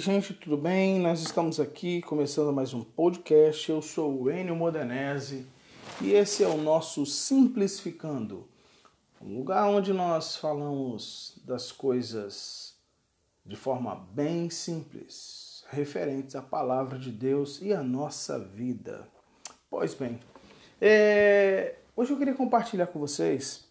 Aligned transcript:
Gente, 0.00 0.32
tudo 0.32 0.56
bem? 0.56 0.98
Nós 0.98 1.20
estamos 1.20 1.60
aqui 1.60 2.00
começando 2.00 2.54
mais 2.54 2.72
um 2.72 2.82
podcast. 2.82 3.68
Eu 3.68 3.82
sou 3.82 4.22
o 4.22 4.30
Enio 4.30 4.56
Modenese 4.56 5.46
e 6.00 6.12
esse 6.12 6.42
é 6.42 6.48
o 6.48 6.56
nosso 6.56 7.04
Simplificando, 7.04 8.48
um 9.20 9.36
lugar 9.36 9.68
onde 9.68 9.92
nós 9.92 10.36
falamos 10.36 11.38
das 11.44 11.70
coisas 11.70 12.74
de 13.44 13.56
forma 13.56 13.94
bem 14.14 14.48
simples, 14.48 15.66
referentes 15.68 16.34
à 16.34 16.40
palavra 16.40 16.98
de 16.98 17.12
Deus 17.12 17.60
e 17.60 17.74
à 17.74 17.82
nossa 17.82 18.38
vida. 18.38 19.06
Pois 19.68 19.92
bem, 19.92 20.18
é... 20.80 21.74
hoje 21.94 22.10
eu 22.10 22.16
queria 22.16 22.32
compartilhar 22.32 22.86
com 22.86 22.98
vocês 22.98 23.69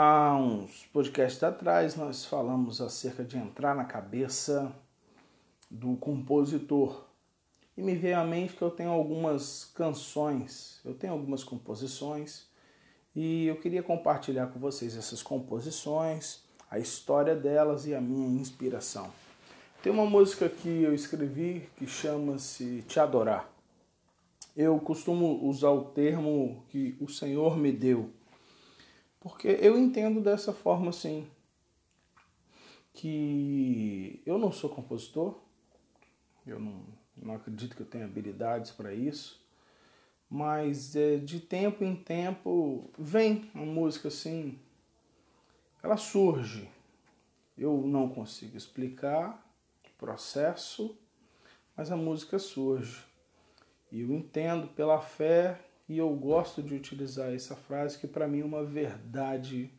Há 0.00 0.36
uns 0.36 0.86
podcasts 0.92 1.42
atrás 1.42 1.96
nós 1.96 2.24
falamos 2.24 2.80
acerca 2.80 3.24
de 3.24 3.36
entrar 3.36 3.74
na 3.74 3.84
cabeça 3.84 4.72
do 5.68 5.96
compositor. 5.96 7.04
E 7.76 7.82
me 7.82 7.96
veio 7.96 8.16
à 8.16 8.24
mente 8.24 8.54
que 8.54 8.62
eu 8.62 8.70
tenho 8.70 8.92
algumas 8.92 9.64
canções, 9.74 10.80
eu 10.84 10.94
tenho 10.94 11.14
algumas 11.14 11.42
composições 11.42 12.46
e 13.12 13.48
eu 13.48 13.56
queria 13.56 13.82
compartilhar 13.82 14.46
com 14.46 14.60
vocês 14.60 14.96
essas 14.96 15.20
composições, 15.20 16.44
a 16.70 16.78
história 16.78 17.34
delas 17.34 17.84
e 17.84 17.92
a 17.92 18.00
minha 18.00 18.40
inspiração. 18.40 19.10
Tem 19.82 19.92
uma 19.92 20.06
música 20.06 20.48
que 20.48 20.80
eu 20.80 20.94
escrevi 20.94 21.68
que 21.76 21.88
chama-se 21.88 22.84
Te 22.86 23.00
Adorar. 23.00 23.50
Eu 24.56 24.78
costumo 24.78 25.44
usar 25.44 25.70
o 25.70 25.86
termo 25.86 26.64
que 26.68 26.96
o 27.00 27.08
Senhor 27.08 27.56
me 27.56 27.72
deu 27.72 28.12
porque 29.20 29.48
eu 29.60 29.78
entendo 29.78 30.20
dessa 30.20 30.52
forma 30.52 30.90
assim, 30.90 31.28
que 32.92 34.22
eu 34.24 34.38
não 34.38 34.50
sou 34.50 34.70
compositor, 34.70 35.38
eu 36.46 36.58
não, 36.58 36.84
não 37.16 37.34
acredito 37.34 37.76
que 37.76 37.82
eu 37.82 37.86
tenha 37.86 38.04
habilidades 38.04 38.70
para 38.70 38.92
isso, 38.94 39.44
mas 40.30 40.94
é, 40.94 41.16
de 41.16 41.40
tempo 41.40 41.84
em 41.84 41.96
tempo 41.96 42.90
vem 42.98 43.50
uma 43.54 43.64
música 43.64 44.08
assim, 44.08 44.58
ela 45.82 45.96
surge. 45.96 46.68
Eu 47.56 47.82
não 47.86 48.08
consigo 48.08 48.56
explicar 48.56 49.44
o 49.84 49.90
processo, 49.98 50.96
mas 51.76 51.90
a 51.90 51.96
música 51.96 52.38
surge. 52.38 53.04
E 53.90 54.00
eu 54.00 54.12
entendo 54.12 54.68
pela 54.68 55.00
fé 55.00 55.58
e 55.88 55.96
eu 55.96 56.10
gosto 56.10 56.62
de 56.62 56.74
utilizar 56.74 57.32
essa 57.32 57.56
frase 57.56 57.98
que 57.98 58.06
para 58.06 58.28
mim 58.28 58.40
é 58.40 58.44
uma 58.44 58.62
verdade 58.62 59.70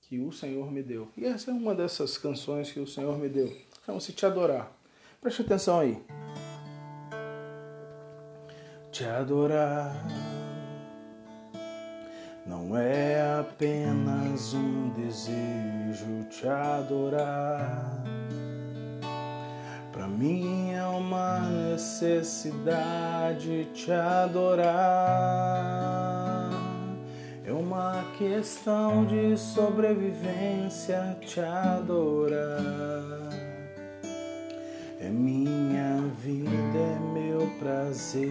que 0.00 0.18
o 0.18 0.32
Senhor 0.32 0.70
me 0.70 0.82
deu. 0.82 1.08
E 1.16 1.24
essa 1.24 1.50
é 1.50 1.54
uma 1.54 1.74
dessas 1.74 2.18
canções 2.18 2.72
que 2.72 2.80
o 2.80 2.86
Senhor 2.86 3.16
me 3.18 3.28
deu. 3.28 3.56
Chama-se 3.86 4.12
Te 4.12 4.26
Adorar. 4.26 4.72
Preste 5.20 5.42
atenção 5.42 5.80
aí. 5.80 6.02
Te 8.92 9.04
adorar 9.04 9.92
não 12.46 12.76
é 12.76 13.40
apenas 13.40 14.54
um 14.54 14.90
desejo, 14.90 16.28
te 16.30 16.46
adorar 16.46 18.04
Pra 19.90 20.06
mim 20.06 20.73
uma 20.94 21.40
necessidade 21.40 23.66
te 23.74 23.92
adorar. 23.92 24.72
É 27.44 27.52
uma 27.52 28.04
questão 28.16 29.04
de 29.04 29.36
sobrevivência 29.36 31.18
te 31.20 31.40
adorar. 31.40 32.62
É 35.00 35.08
minha 35.08 36.06
vida, 36.22 36.78
é 36.78 36.98
meu 37.12 37.48
prazer. 37.58 38.30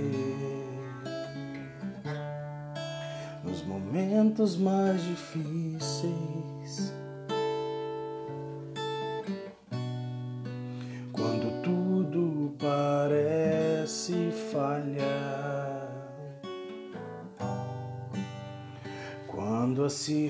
Nos 3.43 3.61
momentos 3.63 4.55
mais 4.55 5.03
difíceis 5.03 6.52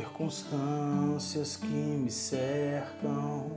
circunstâncias 0.04 1.56
que 1.56 1.66
me 1.66 2.12
cercam 2.12 3.50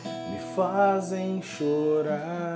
me 0.00 0.38
fazem 0.56 1.42
chorar. 1.42 2.54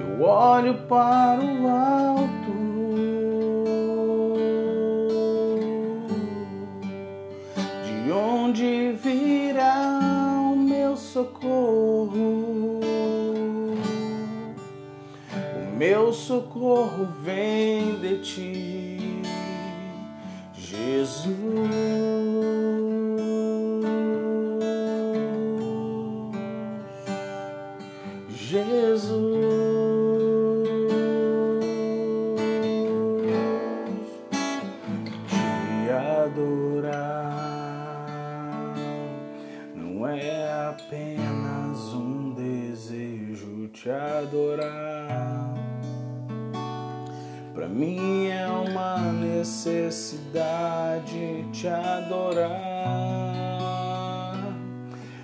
Eu 0.00 0.22
olho 0.22 0.74
para 0.86 1.40
o 1.40 1.68
alto. 1.68 2.19
Socorro 16.30 17.08
vem 17.24 17.98
de 17.98 18.18
ti, 18.18 18.69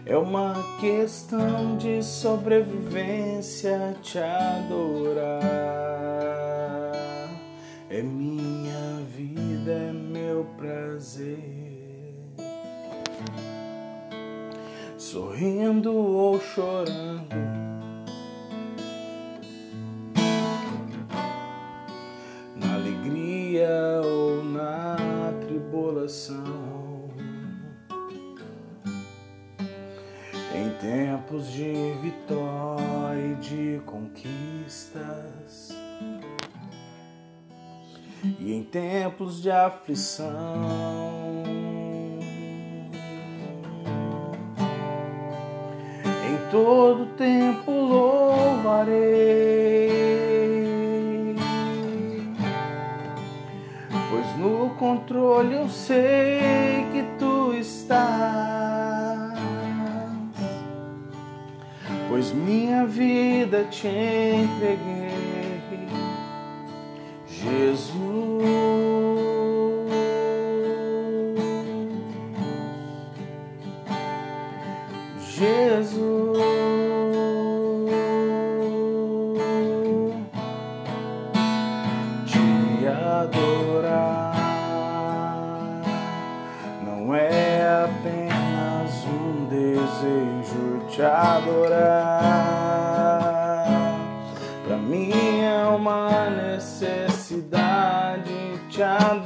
É 0.07 0.17
uma 0.17 0.55
questão 0.79 1.77
de 1.77 2.01
sobrevivência 2.01 3.97
te 4.01 4.21
adorar. 4.21 5.35
É 7.91 8.01
minha 8.03 9.01
vida, 9.17 9.73
é 9.73 9.93
meu 9.93 10.47
prazer. 10.57 12.15
Sorrindo 14.97 15.93
ou 15.93 16.41
chorando 16.41 17.57
coração. 26.07 26.37
Em 26.37 26.66
tempos 30.87 31.51
de 31.51 31.93
vitória 32.01 33.33
e 33.33 33.35
de 33.41 33.81
conquistas, 33.85 35.77
e 38.39 38.53
em 38.53 38.63
tempos 38.63 39.43
de 39.43 39.51
aflição, 39.51 40.31
em 46.25 46.51
todo 46.53 47.07
tempo 47.17 47.73
louvarei 47.73 49.17
No 54.39 54.71
controle 54.75 55.55
eu 55.55 55.69
sei 55.69 56.87
que 56.93 57.03
tu 57.19 57.55
estás, 57.55 58.76
pois 62.17 62.33
minha 62.33 62.87
vida 62.87 63.65
te 63.65 63.87
entreguei, 63.87 65.11
Jesus. 67.29 68.86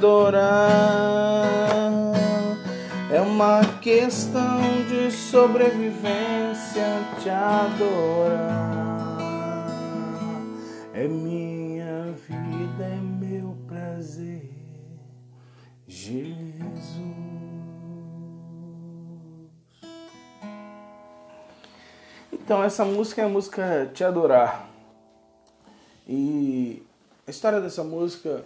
Adorar. 0.01 1.43
É 3.13 3.21
uma 3.21 3.61
questão 3.79 4.59
de 4.89 5.11
sobrevivência 5.11 6.87
te 7.21 7.29
adorar. 7.29 8.71
É 10.95 11.07
minha 11.07 12.13
vida, 12.27 12.83
é 12.83 12.95
meu 12.95 13.55
prazer, 13.67 14.49
Jesus. 15.87 16.41
Então, 22.33 22.63
essa 22.63 22.83
música 22.83 23.21
é 23.21 23.25
a 23.25 23.29
música 23.29 23.91
Te 23.93 24.03
Adorar. 24.03 24.67
E 26.07 26.81
a 27.27 27.29
história 27.29 27.61
dessa 27.61 27.83
música 27.83 28.43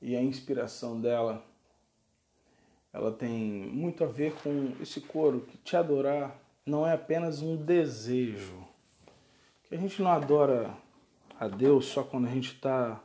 e 0.00 0.16
a 0.16 0.22
inspiração 0.22 1.00
dela, 1.00 1.44
ela 2.92 3.12
tem 3.12 3.30
muito 3.32 4.04
a 4.04 4.06
ver 4.06 4.34
com 4.42 4.72
esse 4.80 5.00
coro 5.00 5.40
que 5.40 5.56
te 5.58 5.76
adorar 5.76 6.36
não 6.64 6.86
é 6.86 6.92
apenas 6.92 7.42
um 7.42 7.56
desejo. 7.56 8.66
Que 9.64 9.74
a 9.74 9.78
gente 9.78 10.00
não 10.02 10.10
adora 10.10 10.74
a 11.38 11.48
Deus 11.48 11.86
só 11.86 12.02
quando 12.02 12.26
a 12.26 12.30
gente 12.30 12.54
está 12.54 13.00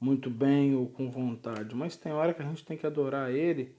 muito 0.00 0.30
bem 0.30 0.74
ou 0.74 0.86
com 0.86 1.10
vontade, 1.10 1.74
mas 1.74 1.96
tem 1.96 2.12
hora 2.12 2.32
que 2.32 2.42
a 2.42 2.46
gente 2.46 2.64
tem 2.64 2.76
que 2.76 2.86
adorar 2.86 3.30
Ele 3.30 3.74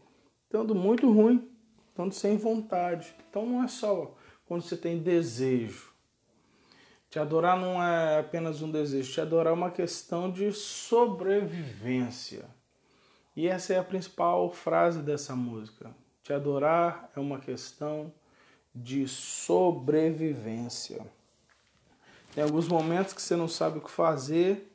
estando 0.46 0.76
muito 0.76 1.12
ruim, 1.12 1.50
estando 1.90 2.14
sem 2.14 2.38
vontade. 2.38 3.14
Então 3.30 3.46
não 3.46 3.64
é 3.64 3.68
só 3.68 4.16
quando 4.46 4.62
você 4.62 4.78
tem 4.78 5.00
desejo. 5.00 5.91
Te 7.12 7.20
adorar 7.20 7.60
não 7.60 7.84
é 7.84 8.20
apenas 8.20 8.62
um 8.62 8.72
desejo, 8.72 9.12
te 9.12 9.20
adorar 9.20 9.52
é 9.52 9.54
uma 9.54 9.70
questão 9.70 10.32
de 10.32 10.54
sobrevivência. 10.54 12.46
E 13.36 13.50
essa 13.50 13.74
é 13.74 13.80
a 13.80 13.84
principal 13.84 14.50
frase 14.50 15.02
dessa 15.02 15.36
música. 15.36 15.92
Te 16.24 16.32
adorar 16.32 17.12
é 17.14 17.20
uma 17.20 17.38
questão 17.38 18.14
de 18.74 19.10
sobrevivência. 19.10 21.06
Tem 22.34 22.46
alguns 22.46 22.70
momentos 22.70 23.12
que 23.12 23.22
você 23.22 23.36
não 23.36 23.50
sabe 23.50 23.80
o 23.80 23.82
que 23.82 23.92
fazer 23.92 24.74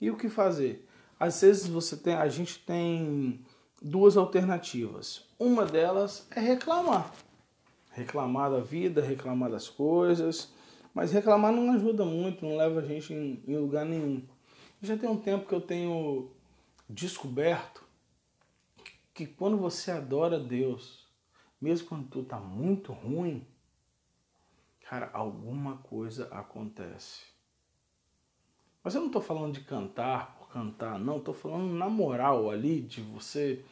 e 0.00 0.08
o 0.08 0.16
que 0.16 0.28
fazer. 0.28 0.88
Às 1.18 1.40
vezes 1.40 1.66
você 1.66 1.96
tem, 1.96 2.14
a 2.14 2.28
gente 2.28 2.60
tem 2.60 3.44
duas 3.82 4.16
alternativas. 4.16 5.24
Uma 5.36 5.66
delas 5.66 6.28
é 6.30 6.38
reclamar. 6.38 7.12
Reclamar 7.90 8.52
da 8.52 8.60
vida, 8.60 9.02
reclamar 9.02 9.50
das 9.50 9.68
coisas. 9.68 10.52
Mas 10.94 11.10
reclamar 11.10 11.52
não 11.52 11.72
ajuda 11.72 12.04
muito, 12.04 12.44
não 12.44 12.56
leva 12.56 12.80
a 12.80 12.84
gente 12.84 13.14
em, 13.14 13.42
em 13.46 13.56
lugar 13.56 13.84
nenhum. 13.84 14.22
Já 14.82 14.96
tem 14.96 15.08
um 15.08 15.16
tempo 15.16 15.46
que 15.46 15.54
eu 15.54 15.60
tenho 15.60 16.30
descoberto 16.88 17.82
que 19.14 19.26
quando 19.26 19.56
você 19.56 19.90
adora 19.90 20.38
Deus, 20.38 21.06
mesmo 21.60 21.88
quando 21.88 22.08
tudo 22.08 22.24
está 22.24 22.38
muito 22.38 22.92
ruim, 22.92 23.46
cara, 24.82 25.10
alguma 25.12 25.78
coisa 25.78 26.28
acontece. 26.30 27.22
Mas 28.82 28.94
eu 28.94 29.00
não 29.00 29.08
estou 29.08 29.22
falando 29.22 29.54
de 29.54 29.60
cantar 29.60 30.36
por 30.36 30.48
cantar, 30.48 30.98
não, 30.98 31.18
estou 31.18 31.32
falando 31.32 31.72
na 31.72 31.88
moral 31.88 32.50
ali, 32.50 32.80
de 32.80 33.00
você 33.00 33.64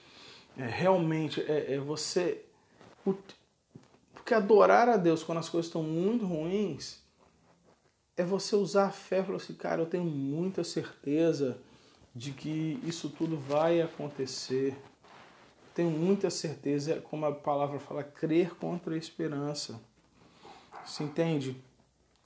é, 0.57 0.67
realmente, 0.67 1.41
é, 1.43 1.75
é 1.75 1.79
você. 1.79 2.45
Porque 3.03 4.33
adorar 4.33 4.89
a 4.89 4.97
Deus 4.97 5.25
quando 5.25 5.39
as 5.39 5.49
coisas 5.49 5.67
estão 5.67 5.83
muito 5.83 6.25
ruins 6.25 7.03
é 8.17 8.25
você 8.25 8.57
usar 8.57 8.87
a 8.87 8.91
fé 8.91 9.21
e 9.21 9.25
falar 9.25 9.37
assim, 9.37 9.55
cara, 9.55 9.83
eu 9.83 9.87
tenho 9.87 10.05
muita 10.05 10.63
certeza 10.65 11.59
de 12.15 12.33
que 12.33 12.81
isso 12.85 13.09
tudo 13.11 13.37
vai 13.37 13.81
acontecer. 13.81 14.77
Tenho 15.75 15.91
muita 15.91 16.29
certeza, 16.31 17.01
como 17.01 17.25
a 17.27 17.33
palavra 17.33 17.79
fala, 17.79 18.03
crer 18.03 18.55
contra 18.57 18.95
a 18.95 18.99
esperança. 18.99 19.81
Se 20.85 21.03
entende? 21.03 21.57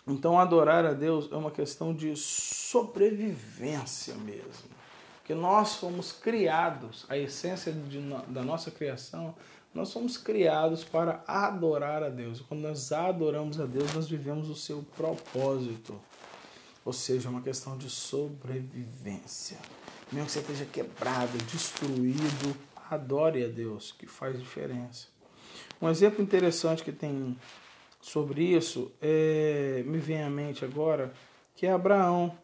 Então, 0.06 0.38
adorar 0.38 0.84
a 0.84 0.92
Deus 0.92 1.30
é 1.32 1.36
uma 1.36 1.50
questão 1.50 1.94
de 1.94 2.14
sobrevivência 2.16 4.14
mesmo. 4.14 4.74
Porque 5.18 5.34
nós 5.34 5.76
fomos 5.76 6.12
criados, 6.12 7.06
a 7.08 7.16
essência 7.16 7.72
de, 7.72 7.98
da 8.28 8.42
nossa 8.42 8.70
criação, 8.70 9.34
nós 9.74 9.88
somos 9.88 10.16
criados 10.16 10.84
para 10.84 11.24
adorar 11.26 12.02
a 12.04 12.08
Deus. 12.08 12.40
Quando 12.40 12.60
nós 12.60 12.92
adoramos 12.92 13.60
a 13.60 13.66
Deus, 13.66 13.92
nós 13.92 14.08
vivemos 14.08 14.48
o 14.48 14.54
seu 14.54 14.84
propósito. 14.96 16.00
Ou 16.84 16.92
seja, 16.92 17.28
é 17.28 17.30
uma 17.30 17.42
questão 17.42 17.76
de 17.76 17.90
sobrevivência. 17.90 19.58
Mesmo 20.12 20.26
que 20.26 20.32
você 20.32 20.38
esteja 20.38 20.64
quebrado, 20.64 21.36
destruído, 21.50 22.56
adore 22.88 23.44
a 23.44 23.48
Deus, 23.48 23.90
que 23.90 24.06
faz 24.06 24.38
diferença. 24.38 25.08
Um 25.82 25.88
exemplo 25.88 26.22
interessante 26.22 26.84
que 26.84 26.92
tem 26.92 27.36
sobre 28.00 28.44
isso, 28.44 28.92
é, 29.00 29.82
me 29.86 29.98
vem 29.98 30.22
à 30.22 30.30
mente 30.30 30.64
agora, 30.64 31.12
que 31.56 31.66
é 31.66 31.72
Abraão. 31.72 32.36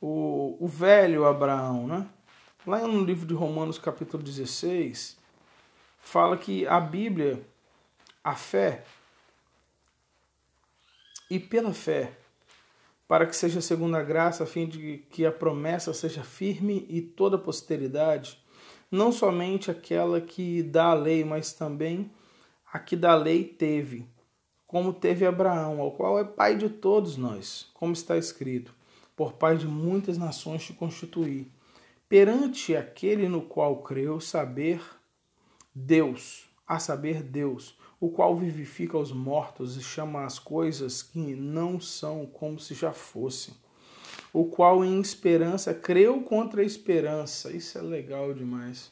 O, 0.00 0.58
o 0.60 0.68
velho 0.68 1.24
Abraão, 1.24 1.86
né? 1.86 2.06
Lá 2.66 2.80
no 2.86 3.04
livro 3.04 3.26
de 3.26 3.34
Romanos, 3.34 3.78
capítulo 3.78 4.22
16, 4.22 5.18
fala 5.98 6.34
que 6.34 6.66
a 6.66 6.80
Bíblia, 6.80 7.46
a 8.22 8.34
fé, 8.34 8.84
e 11.30 11.38
pela 11.38 11.74
fé, 11.74 12.16
para 13.06 13.26
que 13.26 13.36
seja 13.36 13.60
segundo 13.60 13.98
a 13.98 14.02
graça, 14.02 14.44
a 14.44 14.46
fim 14.46 14.66
de 14.66 15.04
que 15.10 15.26
a 15.26 15.30
promessa 15.30 15.92
seja 15.92 16.24
firme 16.24 16.86
e 16.88 17.02
toda 17.02 17.36
a 17.36 17.38
posteridade, 17.38 18.42
não 18.90 19.12
somente 19.12 19.70
aquela 19.70 20.18
que 20.18 20.62
dá 20.62 20.86
a 20.86 20.94
lei, 20.94 21.22
mas 21.22 21.52
também 21.52 22.10
a 22.72 22.78
que 22.78 22.96
da 22.96 23.14
lei 23.14 23.44
teve, 23.44 24.08
como 24.66 24.94
teve 24.94 25.26
Abraão, 25.26 25.82
ao 25.82 25.92
qual 25.92 26.18
é 26.18 26.24
pai 26.24 26.56
de 26.56 26.70
todos 26.70 27.18
nós, 27.18 27.70
como 27.74 27.92
está 27.92 28.16
escrito: 28.16 28.74
por 29.14 29.34
pai 29.34 29.58
de 29.58 29.68
muitas 29.68 30.16
nações 30.16 30.64
te 30.64 30.72
constituí, 30.72 31.52
perante 32.08 32.76
aquele 32.76 33.28
no 33.28 33.42
qual 33.42 33.82
creu 33.82 34.20
saber 34.20 34.80
Deus, 35.74 36.46
a 36.66 36.78
saber 36.78 37.22
Deus, 37.22 37.78
o 38.00 38.10
qual 38.10 38.36
vivifica 38.36 38.98
os 38.98 39.12
mortos 39.12 39.76
e 39.76 39.82
chama 39.82 40.24
as 40.24 40.38
coisas 40.38 41.02
que 41.02 41.34
não 41.34 41.80
são 41.80 42.26
como 42.26 42.58
se 42.58 42.74
já 42.74 42.92
fossem. 42.92 43.54
O 44.32 44.44
qual 44.46 44.84
em 44.84 45.00
esperança 45.00 45.72
creu 45.72 46.20
contra 46.22 46.60
a 46.60 46.64
esperança. 46.64 47.52
Isso 47.52 47.78
é 47.78 47.82
legal 47.82 48.34
demais. 48.34 48.90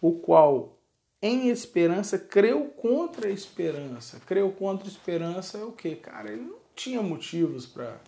O 0.00 0.12
qual 0.12 0.76
em 1.22 1.48
esperança, 1.50 2.18
creu 2.18 2.66
contra 2.66 3.28
a 3.28 3.30
esperança. 3.30 4.20
Creu 4.26 4.50
contra 4.52 4.86
a 4.86 4.90
esperança 4.90 5.58
é 5.58 5.64
o 5.64 5.72
que, 5.72 5.94
cara? 5.96 6.32
Ele 6.32 6.42
não 6.42 6.56
tinha 6.74 7.02
motivos 7.02 7.66
para 7.66 8.00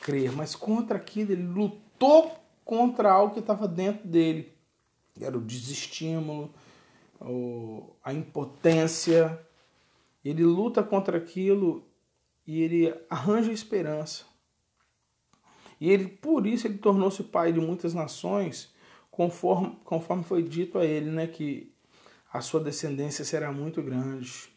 crer, 0.00 0.32
mas 0.32 0.54
contra 0.54 0.96
aquilo, 0.96 1.32
ele 1.32 1.42
lutou 1.42 2.34
contra 2.68 3.10
algo 3.10 3.32
que 3.32 3.40
estava 3.40 3.66
dentro 3.66 4.06
dele. 4.06 4.52
Era 5.18 5.38
o 5.38 5.40
desestímulo, 5.40 6.52
a 8.04 8.12
impotência. 8.12 9.40
Ele 10.22 10.44
luta 10.44 10.82
contra 10.82 11.16
aquilo 11.16 11.88
e 12.46 12.60
ele 12.60 12.94
arranja 13.08 13.50
esperança. 13.50 14.26
E 15.80 15.88
ele, 15.88 16.08
por 16.08 16.46
isso, 16.46 16.66
ele 16.66 16.76
tornou-se 16.76 17.22
pai 17.22 17.54
de 17.54 17.58
muitas 17.58 17.94
nações 17.94 18.70
conforme, 19.10 19.74
conforme 19.82 20.22
foi 20.22 20.42
dito 20.42 20.76
a 20.78 20.84
ele, 20.84 21.10
né, 21.10 21.26
que 21.26 21.74
a 22.30 22.42
sua 22.42 22.60
descendência 22.60 23.24
será 23.24 23.50
muito 23.50 23.82
grande. 23.82 24.50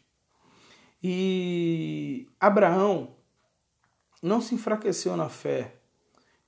E 1.02 2.28
Abraão 2.38 3.16
não 4.22 4.42
se 4.42 4.54
enfraqueceu 4.54 5.16
na 5.16 5.30
fé. 5.30 5.76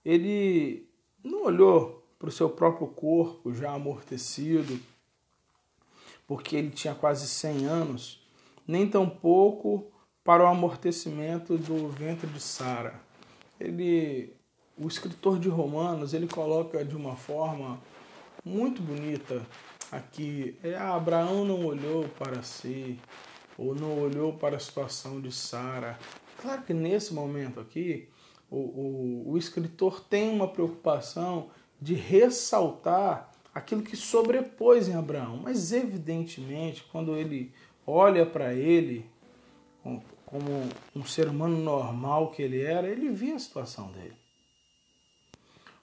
Ele 0.05 0.84
não 1.25 1.45
olhou 1.45 2.05
para 2.19 2.29
o 2.29 2.33
seu 2.33 2.49
próprio 2.49 2.87
corpo 2.87 3.53
já 3.53 3.73
amortecido, 3.73 4.79
porque 6.27 6.57
ele 6.57 6.71
tinha 6.71 6.95
quase 6.95 7.27
100 7.27 7.67
anos, 7.67 8.27
nem 8.67 8.89
tampouco 8.89 9.91
para 10.23 10.45
o 10.45 10.47
amortecimento 10.47 11.59
do 11.59 11.89
ventre 11.89 12.27
de 12.27 12.41
Sara. 12.41 13.01
Ele, 13.59 14.35
o 14.77 14.87
escritor 14.87 15.39
de 15.39 15.49
Romanos, 15.49 16.15
ele 16.15 16.27
coloca 16.27 16.85
de 16.85 16.97
uma 16.97 17.17
forma 17.17 17.81
muito 18.45 18.83
bonita 18.83 19.45
aqui. 19.91 20.59
É, 20.63 20.75
ah, 20.75 20.95
Abraão 20.95 21.45
não 21.45 21.65
olhou 21.67 22.09
para 22.19 22.43
si, 22.43 22.99
ou 23.57 23.75
não 23.75 24.01
olhou 24.01 24.33
para 24.33 24.57
a 24.57 24.61
situação 24.61 25.21
de 25.21 25.31
Sara. 25.31 25.99
Claro 26.41 26.63
que 26.63 26.75
nesse 26.75 27.15
momento 27.15 27.61
aqui, 27.61 28.09
o, 28.55 29.27
o, 29.27 29.33
o 29.33 29.39
escritor 29.39 30.01
tem 30.01 30.31
uma 30.31 30.47
preocupação 30.47 31.49
de 31.81 31.95
ressaltar 31.95 33.31
aquilo 33.53 33.83
que 33.83 33.97
sobrepôs 33.97 34.89
em 34.89 34.95
Abraão, 34.95 35.37
mas 35.37 35.73
evidentemente, 35.73 36.85
quando 36.91 37.17
ele 37.17 37.53
olha 37.87 38.25
para 38.25 38.55
ele 38.55 39.07
como 40.25 40.69
um 40.95 41.05
ser 41.05 41.29
humano 41.29 41.59
normal 41.59 42.31
que 42.31 42.43
ele 42.43 42.63
era, 42.63 42.89
ele 42.89 43.11
via 43.11 43.35
a 43.35 43.39
situação 43.39 43.91
dele. 43.93 44.17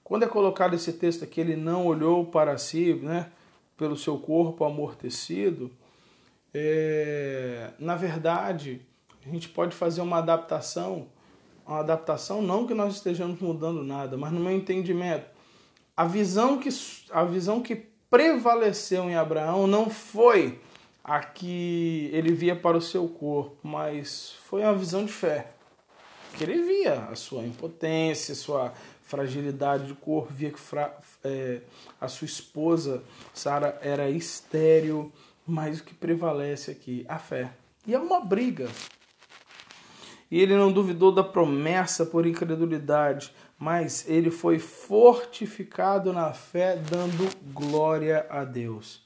Quando 0.04 0.24
é 0.24 0.28
colocado 0.28 0.74
esse 0.74 0.94
texto 0.94 1.24
aqui, 1.24 1.40
ele 1.40 1.56
não 1.56 1.86
olhou 1.86 2.26
para 2.26 2.58
si, 2.58 2.94
né, 2.96 3.32
pelo 3.78 3.96
seu 3.96 4.18
corpo 4.18 4.66
amortecido, 4.66 5.72
é, 6.54 7.72
na 7.80 7.96
verdade, 7.96 8.82
a 9.26 9.30
gente 9.30 9.48
pode 9.48 9.74
fazer 9.74 10.02
uma 10.02 10.18
adaptação, 10.18 11.08
uma 11.72 11.80
adaptação 11.80 12.42
não 12.42 12.68
que 12.68 12.74
nós 12.74 12.96
estejamos 12.96 13.40
mudando 13.40 13.84
nada, 13.84 14.18
mas 14.18 14.32
no 14.32 14.40
meu 14.40 14.52
entendimento, 14.52 15.26
a 15.96 16.06
visão 16.06 16.58
que, 16.58 16.70
a 17.12 17.24
visão 17.24 17.62
que 17.62 17.76
prevaleceu 18.10 19.10
em 19.10 19.16
Abraão 19.16 19.68
não 19.68 19.90
foi 19.90 20.60
a 21.04 21.20
que 21.22 22.10
ele 22.12 22.34
via 22.34 22.56
para 22.56 22.78
o 22.78 22.82
seu 22.82 23.08
corpo, 23.08 23.56
mas 23.64 24.34
foi 24.44 24.62
uma 24.62 24.76
visão 24.76 25.06
de 25.06 25.12
fé. 25.12 25.52
Que 26.38 26.44
ele 26.44 26.62
via 26.62 27.08
a 27.12 27.16
sua 27.16 27.44
impotência, 27.44 28.36
sua 28.36 28.74
fragilidade 29.04 29.88
de 29.88 29.94
corpo, 29.94 30.32
via 30.32 30.52
que 30.52 30.60
fra, 30.60 30.96
é, 31.24 31.62
a 32.00 32.08
sua 32.08 32.26
esposa, 32.26 33.04
Sara, 33.34 33.78
era 33.82 34.10
estéril, 34.10 35.12
mas 35.46 35.80
o 35.80 35.84
que 35.84 35.94
prevalece 35.94 36.72
aqui? 36.72 37.06
A 37.08 37.18
fé. 37.18 37.52
E 37.86 37.94
é 37.94 38.00
uma 38.00 38.22
briga. 38.22 38.70
E 40.32 40.40
ele 40.40 40.56
não 40.56 40.72
duvidou 40.72 41.12
da 41.12 41.24
promessa 41.24 42.06
por 42.06 42.26
incredulidade, 42.26 43.34
mas 43.60 44.10
ele 44.10 44.32
foi 44.32 44.58
fortificado 44.58 46.14
na 46.14 46.32
fé, 46.34 46.78
dando 46.78 47.30
glória 47.54 48.26
a 48.30 48.46
Deus. 48.46 49.06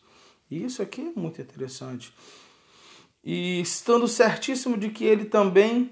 E 0.49 0.63
isso 0.63 0.83
aqui 0.83 1.01
é 1.01 1.19
muito 1.19 1.41
interessante. 1.41 2.13
E 3.23 3.59
estando 3.59 4.07
certíssimo 4.07 4.77
de 4.77 4.89
que 4.89 5.03
ele 5.03 5.25
também, 5.25 5.91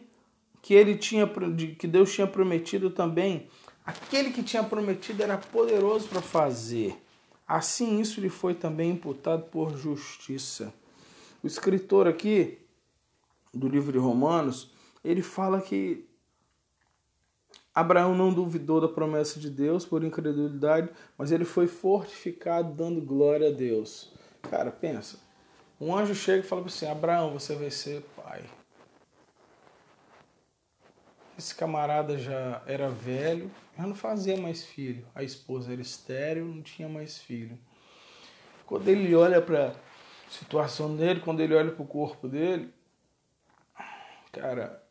que 0.61 0.75
ele 0.75 0.95
tinha, 0.95 1.27
que 1.79 1.87
Deus 1.87 2.13
tinha 2.13 2.27
prometido 2.27 2.91
também, 2.91 3.47
aquele 3.83 4.29
que 4.29 4.43
tinha 4.43 4.63
prometido 4.63 5.23
era 5.23 5.35
poderoso 5.35 6.07
para 6.07 6.21
fazer. 6.21 6.95
Assim 7.47 7.99
isso 7.99 8.21
lhe 8.21 8.29
foi 8.29 8.53
também 8.53 8.91
imputado 8.91 9.45
por 9.45 9.75
justiça. 9.75 10.71
O 11.43 11.47
escritor 11.47 12.07
aqui 12.07 12.59
do 13.51 13.67
livro 13.67 13.91
de 13.91 13.97
Romanos, 13.97 14.72
ele 15.03 15.21
fala 15.21 15.61
que 15.61 16.07
Abraão 17.73 18.15
não 18.15 18.31
duvidou 18.31 18.79
da 18.79 18.87
promessa 18.87 19.39
de 19.39 19.49
Deus 19.49 19.83
por 19.83 20.03
incredulidade, 20.03 20.89
mas 21.17 21.31
ele 21.31 21.43
foi 21.43 21.67
fortificado 21.67 22.71
dando 22.73 23.01
glória 23.01 23.49
a 23.49 23.51
Deus. 23.51 24.13
Cara, 24.43 24.71
pensa. 24.71 25.19
Um 25.81 25.95
anjo 25.95 26.13
chega 26.13 26.39
e 26.39 26.47
fala 26.47 26.65
assim: 26.65 26.85
Abraão, 26.85 27.33
você 27.33 27.55
vai 27.55 27.71
ser 27.71 28.03
pai. 28.15 28.43
Esse 31.37 31.55
camarada 31.55 32.15
já 32.17 32.61
era 32.67 32.89
velho, 32.89 33.49
já 33.75 33.87
não 33.87 33.95
fazia 33.95 34.37
mais 34.37 34.63
filho. 34.63 35.05
A 35.15 35.23
esposa 35.23 35.73
era 35.73 35.81
estéril, 35.81 36.45
não 36.45 36.61
tinha 36.61 36.87
mais 36.87 37.17
filho. 37.17 37.57
Quando 38.67 38.87
ele 38.87 39.15
olha 39.15 39.41
para 39.41 39.69
a 39.69 39.73
situação 40.29 40.95
dele, 40.95 41.21
quando 41.21 41.39
ele 41.39 41.55
olha 41.55 41.71
para 41.71 41.83
o 41.83 41.87
corpo 41.87 42.27
dele, 42.27 42.71
cara, 44.31 44.82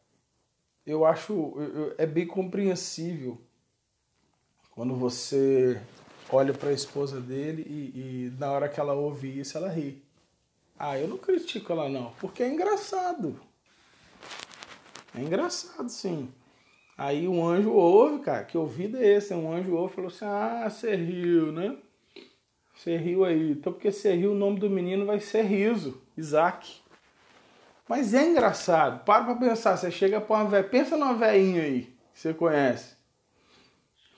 eu 0.87 1.05
acho 1.05 1.55
é 1.99 2.07
bem 2.07 2.27
compreensível 2.27 3.41
quando 4.71 4.95
você 4.95 5.81
olha 6.31 6.53
para 6.53 6.71
a 6.71 6.75
esposa 6.75 7.21
dele 7.21 7.63
e, 7.69 8.29
e, 8.29 8.33
na 8.39 8.51
hora 8.51 8.69
que 8.69 8.81
ela 8.81 8.95
ouve 8.95 9.39
isso 9.39 9.57
ela 9.57 9.69
ri. 9.69 10.03
Ah, 10.79 10.99
eu 10.99 11.07
não 11.07 11.19
critico 11.19 11.73
ela 11.73 11.89
não, 11.89 12.13
porque 12.19 12.43
é 12.43 12.49
engraçado. 12.49 13.39
É 15.15 15.21
engraçado, 15.21 15.89
sim. 15.89 16.33
Aí 16.97 17.29
um 17.29 17.47
anjo 17.47 17.71
ouve, 17.71 18.21
cara, 18.21 18.45
que 18.45 18.57
ouvido 18.57 18.97
é 18.97 19.07
esse? 19.07 19.35
Um 19.35 19.53
anjo 19.53 19.75
ouve 19.75 19.93
e 19.93 19.95
falou 19.95 20.09
assim: 20.09 20.25
Ah, 20.25 20.69
você 20.69 20.95
riu, 20.97 21.53
né? 21.53 21.77
Você 22.75 22.97
riu 22.97 23.25
aí. 23.25 23.53
Então, 23.53 23.73
porque 23.73 23.93
você 23.93 24.15
riu, 24.15 24.33
o 24.33 24.37
nome 24.37 24.59
do 24.59 24.69
menino 24.69 25.07
vai 25.07 25.21
ser 25.21 25.43
Riso, 25.43 26.03
Isaac. 26.17 26.82
Mas 27.93 28.15
é 28.15 28.25
engraçado. 28.25 29.05
Para 29.05 29.23
pra 29.23 29.35
pensar. 29.35 29.77
Você 29.77 29.91
chega 29.91 30.19
pra 30.19 30.37
uma 30.37 30.45
velha. 30.47 30.65
Pensa 30.65 30.97
numa 30.97 31.13
velhinha 31.13 31.61
aí 31.61 31.95
que 32.15 32.21
você 32.21 32.33
conhece. 32.33 32.97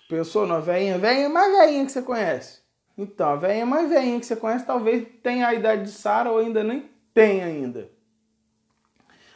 Pensou 0.08 0.46
numa 0.46 0.60
velhinha? 0.60 0.96
Velhinha 0.96 1.28
mais 1.28 1.58
velhinha 1.58 1.84
que 1.84 1.90
você 1.90 2.00
conhece. 2.00 2.60
Então, 2.96 3.30
a 3.30 3.34
velhinha 3.34 3.66
mais 3.66 3.88
velhinha 3.88 4.20
que 4.20 4.26
você 4.26 4.36
conhece 4.36 4.64
talvez 4.64 5.08
tenha 5.24 5.48
a 5.48 5.54
idade 5.54 5.86
de 5.86 5.90
Sara 5.90 6.30
ou 6.30 6.38
ainda 6.38 6.62
nem 6.62 6.88
tem 7.12 7.42
ainda. 7.42 7.90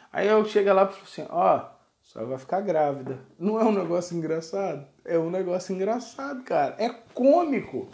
Aí 0.09 0.29
eu 0.29 0.45
chego 0.45 0.71
lá 0.71 0.83
e 0.83 0.87
falo 0.87 1.03
assim, 1.03 1.25
ó, 1.29 1.65
só 2.01 2.23
vai 2.23 2.37
ficar 2.37 2.61
grávida. 2.61 3.19
Não 3.37 3.59
é 3.59 3.65
um 3.65 3.73
negócio 3.73 4.15
engraçado? 4.15 4.87
É 5.03 5.19
um 5.19 5.29
negócio 5.29 5.75
engraçado, 5.75 6.43
cara. 6.45 6.75
É 6.79 6.87
cômico. 7.13 7.89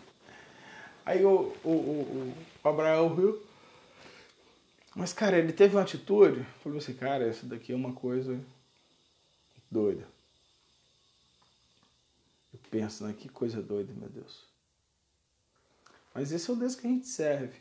Aí 1.04 1.26
o, 1.26 1.52
o, 1.64 1.72
o, 1.72 2.34
o 2.64 2.70
Abraão 2.70 3.16
viu, 3.16 3.42
mas, 4.96 5.12
cara, 5.12 5.38
ele 5.38 5.52
teve 5.52 5.76
uma 5.76 5.82
atitude, 5.82 6.46
falou 6.64 6.78
assim, 6.78 6.94
cara, 6.94 7.28
isso 7.28 7.46
daqui 7.46 7.74
é 7.74 7.76
uma 7.76 7.92
coisa 7.92 8.40
doida. 9.70 10.08
Eu 12.54 12.60
penso, 12.72 13.04
né? 13.04 13.14
Que 13.18 13.28
coisa 13.28 13.62
doida, 13.62 13.92
meu 13.94 14.08
Deus. 14.08 14.46
Mas 16.14 16.32
esse 16.32 16.50
é 16.50 16.54
o 16.54 16.56
Deus 16.56 16.76
que 16.76 16.88
a 16.88 16.90
gente 16.90 17.08
serve. 17.08 17.60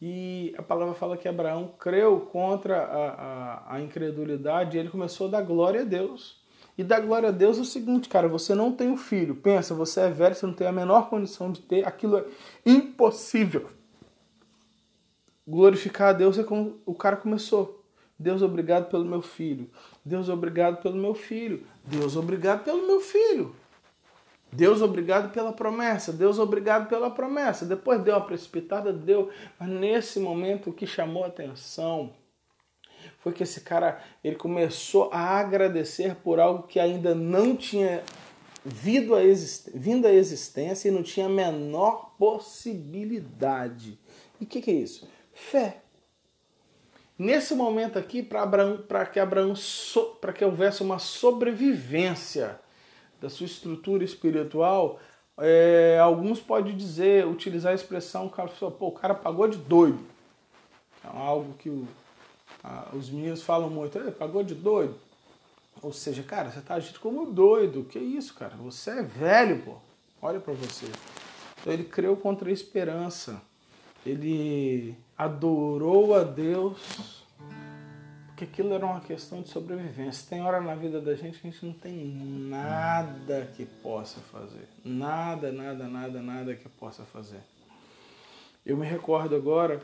E 0.00 0.54
a 0.56 0.62
palavra 0.62 0.94
fala 0.94 1.16
que 1.16 1.26
Abraão 1.26 1.74
creu 1.80 2.20
contra 2.20 2.78
a, 2.80 3.08
a, 3.08 3.74
a 3.74 3.80
incredulidade 3.80 4.76
e 4.76 4.80
ele 4.80 4.88
começou 4.88 5.26
a 5.26 5.30
dar 5.30 5.42
glória 5.42 5.80
a 5.80 5.84
Deus. 5.84 6.40
E 6.78 6.84
dar 6.84 7.00
glória 7.00 7.30
a 7.30 7.32
Deus 7.32 7.58
é 7.58 7.62
o 7.62 7.64
seguinte, 7.64 8.08
cara, 8.08 8.28
você 8.28 8.54
não 8.54 8.72
tem 8.72 8.88
um 8.88 8.96
filho. 8.96 9.34
Pensa, 9.34 9.74
você 9.74 10.02
é 10.02 10.10
velho, 10.10 10.36
você 10.36 10.46
não 10.46 10.54
tem 10.54 10.68
a 10.68 10.72
menor 10.72 11.10
condição 11.10 11.50
de 11.50 11.60
ter, 11.60 11.84
aquilo 11.86 12.18
é 12.18 12.24
impossível 12.64 13.68
glorificar 15.46 16.10
a 16.10 16.12
Deus 16.12 16.38
é 16.38 16.44
como 16.44 16.80
o 16.86 16.94
cara 16.94 17.16
começou. 17.16 17.82
Deus, 18.18 18.40
obrigado 18.42 18.88
pelo 18.88 19.04
meu 19.04 19.20
filho. 19.20 19.68
Deus, 20.04 20.28
obrigado 20.28 20.80
pelo 20.80 20.96
meu 20.96 21.14
filho. 21.14 21.66
Deus, 21.84 22.16
obrigado 22.16 22.64
pelo 22.64 22.86
meu 22.86 23.00
filho. 23.00 23.54
Deus, 24.52 24.82
obrigado 24.82 25.32
pela 25.32 25.52
promessa. 25.52 26.12
Deus, 26.12 26.38
obrigado 26.38 26.88
pela 26.88 27.10
promessa. 27.10 27.64
Depois 27.64 28.02
deu 28.02 28.14
uma 28.14 28.24
precipitada, 28.24 28.92
deu. 28.92 29.30
Mas 29.58 29.68
nesse 29.68 30.20
momento 30.20 30.70
o 30.70 30.72
que 30.72 30.86
chamou 30.86 31.24
a 31.24 31.28
atenção 31.28 32.12
foi 33.18 33.32
que 33.32 33.42
esse 33.42 33.62
cara 33.62 34.00
ele 34.22 34.36
começou 34.36 35.08
a 35.12 35.38
agradecer 35.38 36.16
por 36.16 36.38
algo 36.38 36.64
que 36.64 36.78
ainda 36.78 37.14
não 37.14 37.56
tinha 37.56 38.02
vindo 38.64 39.14
a, 39.14 39.20
vindo 39.74 40.06
a 40.06 40.12
existência 40.12 40.88
e 40.88 40.92
não 40.92 41.02
tinha 41.02 41.26
a 41.26 41.30
menor 41.30 42.14
possibilidade. 42.18 43.98
E 44.40 44.44
o 44.44 44.46
que, 44.46 44.60
que 44.60 44.70
é 44.70 44.74
isso? 44.74 45.08
Fé. 45.42 45.82
Nesse 47.18 47.54
momento 47.54 47.98
aqui, 47.98 48.22
para 48.22 49.06
que 49.06 49.20
Abraão, 49.20 49.54
so, 49.54 50.16
para 50.20 50.32
que 50.32 50.44
houvesse 50.44 50.82
uma 50.82 50.98
sobrevivência 50.98 52.58
da 53.20 53.28
sua 53.28 53.46
estrutura 53.46 54.02
espiritual, 54.02 54.98
é, 55.38 55.98
alguns 56.00 56.40
podem 56.40 56.76
dizer, 56.76 57.26
utilizar 57.26 57.72
a 57.72 57.74
expressão, 57.74 58.28
Pô, 58.78 58.88
o 58.88 58.92
cara 58.92 59.14
pagou 59.14 59.46
de 59.46 59.58
doido. 59.58 60.00
É 61.04 61.08
algo 61.08 61.54
que 61.54 61.68
o, 61.68 61.86
a, 62.62 62.88
os 62.92 63.10
meninos 63.10 63.42
falam 63.42 63.70
muito, 63.70 63.98
pagou 64.12 64.42
de 64.42 64.54
doido. 64.54 64.98
Ou 65.80 65.92
seja, 65.92 66.22
cara, 66.22 66.50
você 66.50 66.60
está 66.60 66.74
agindo 66.74 67.00
como 67.00 67.26
doido. 67.26 67.84
Que 67.84 67.98
isso, 67.98 68.34
cara? 68.34 68.54
Você 68.56 68.90
é 68.90 69.02
velho, 69.02 69.62
pô. 69.62 69.76
Olha 70.20 70.38
para 70.38 70.52
você. 70.52 70.86
Então 71.60 71.72
ele 71.72 71.84
creu 71.84 72.16
contra 72.16 72.48
a 72.48 72.52
esperança. 72.52 73.40
Ele 74.04 74.96
adorou 75.16 76.14
a 76.14 76.24
Deus, 76.24 77.24
porque 78.26 78.44
aquilo 78.44 78.74
era 78.74 78.84
uma 78.84 79.00
questão 79.00 79.42
de 79.42 79.48
sobrevivência. 79.48 80.28
Tem 80.28 80.42
hora 80.42 80.60
na 80.60 80.74
vida 80.74 81.00
da 81.00 81.14
gente 81.14 81.38
que 81.38 81.46
a 81.46 81.50
gente 81.50 81.64
não 81.64 81.72
tem 81.72 82.06
nada 82.48 83.46
que 83.56 83.64
possa 83.64 84.20
fazer. 84.20 84.68
Nada, 84.84 85.52
nada, 85.52 85.86
nada, 85.86 86.20
nada 86.20 86.54
que 86.56 86.68
possa 86.68 87.04
fazer. 87.04 87.40
Eu 88.66 88.76
me 88.76 88.86
recordo 88.86 89.36
agora 89.36 89.80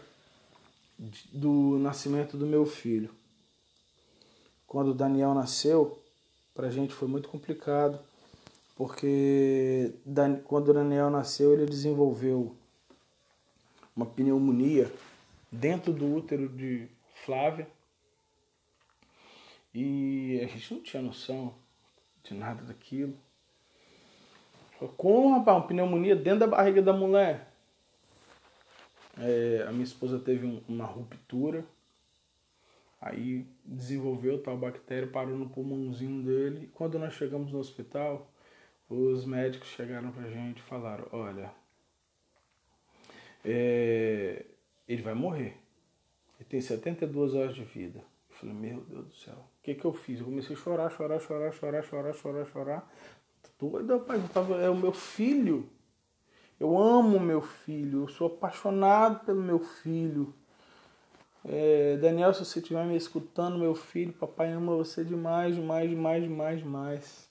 do 1.33 1.79
nascimento 1.79 2.37
do 2.37 2.47
meu 2.47 2.67
filho. 2.67 3.11
Quando 4.67 4.89
o 4.89 4.95
Daniel 4.95 5.33
nasceu, 5.35 6.03
para 6.55 6.67
a 6.67 6.71
gente 6.71 6.93
foi 6.93 7.07
muito 7.07 7.29
complicado, 7.29 8.01
porque 8.77 9.95
quando 10.45 10.71
o 10.71 10.75
Daniel 10.75 11.09
nasceu, 11.09 11.53
ele 11.53 11.67
desenvolveu 11.67 12.55
uma 13.99 14.07
pneumonia 14.07 14.89
dentro 15.51 15.93
do 15.93 16.15
útero 16.15 16.49
de 16.49 16.87
Flávia. 17.25 17.69
E 19.75 20.41
a 20.41 20.47
gente 20.47 20.73
não 20.73 20.81
tinha 20.81 21.03
noção 21.03 21.53
de 22.23 22.33
nada 22.33 22.63
daquilo. 22.63 23.13
Como, 24.97 25.37
rapaz, 25.37 25.57
uma 25.57 25.67
pneumonia 25.67 26.15
dentro 26.15 26.41
da 26.41 26.47
barriga 26.47 26.81
da 26.81 26.93
mulher? 26.93 27.53
É, 29.19 29.67
a 29.69 29.73
minha 29.73 29.83
esposa 29.83 30.17
teve 30.21 30.47
um, 30.47 30.63
uma 30.69 30.85
ruptura, 30.85 31.65
aí 33.01 33.45
desenvolveu 33.65 34.41
tal 34.41 34.57
bactéria, 34.57 35.09
parou 35.09 35.37
no 35.37 35.49
pulmãozinho 35.49 36.23
dele. 36.23 36.71
Quando 36.73 37.01
nós 37.01 37.15
chegamos 37.15 37.51
no 37.51 37.59
hospital, 37.59 38.31
os 38.89 39.25
médicos 39.25 39.71
chegaram 39.71 40.13
pra 40.13 40.31
gente 40.31 40.59
e 40.59 40.63
falaram, 40.63 41.09
olha, 41.11 41.51
é, 43.49 44.45
ele 44.87 45.03
vai 45.03 45.15
morrer. 45.15 45.57
Ele 46.39 46.49
tem 46.49 46.61
72 46.61 47.35
horas 47.35 47.55
de 47.55 47.65
vida. 47.65 48.01
Eu 48.31 48.37
falei, 48.37 48.55
meu 48.55 48.81
Deus 48.83 49.07
do 49.07 49.15
céu, 49.15 49.35
o 49.35 49.63
que 49.63 49.75
que 49.75 49.85
eu 49.85 49.93
fiz? 49.93 50.21
Eu 50.21 50.27
comecei 50.27 50.55
a 50.55 50.59
chorar, 50.59 50.91
chorar, 50.91 51.19
chorar, 51.21 51.53
chorar, 51.53 51.83
chorar, 51.83 52.15
chorar, 52.15 52.47
chorar. 52.47 52.93
Doido, 53.59 53.99
rapaz, 53.99 54.23
eu 54.23 54.29
tava, 54.29 54.61
é 54.61 54.71
o 54.71 54.77
meu 54.77 54.93
filho. 54.93 55.69
Eu 56.61 56.77
amo 56.77 57.19
meu 57.19 57.41
filho, 57.41 58.03
eu 58.03 58.09
sou 58.09 58.27
apaixonado 58.27 59.25
pelo 59.25 59.43
meu 59.43 59.59
filho. 59.59 60.35
É, 61.45 61.97
Daniel, 61.97 62.35
se 62.35 62.45
você 62.45 62.59
estiver 62.59 62.85
me 62.85 62.97
escutando, 62.97 63.59
meu 63.59 63.75
filho, 63.75 64.13
papai 64.13 64.53
ama 64.53 64.77
você 64.77 65.05
demais, 65.05 65.55
demais, 65.55 65.89
demais, 65.89 66.23
demais, 66.23 66.59
demais. 66.61 67.29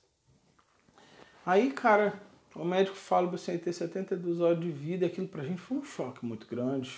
Aí, 1.45 1.71
cara, 1.71 2.19
o 2.59 2.65
médico 2.65 2.95
fala 2.95 3.27
pra 3.27 3.37
você 3.37 3.57
ter 3.57 3.71
72 3.71 4.41
horas 4.41 4.59
de 4.59 4.69
vida, 4.69 5.05
aquilo 5.05 5.27
pra 5.27 5.43
gente 5.43 5.61
foi 5.61 5.77
um 5.77 5.83
choque 5.83 6.25
muito 6.25 6.47
grande. 6.47 6.91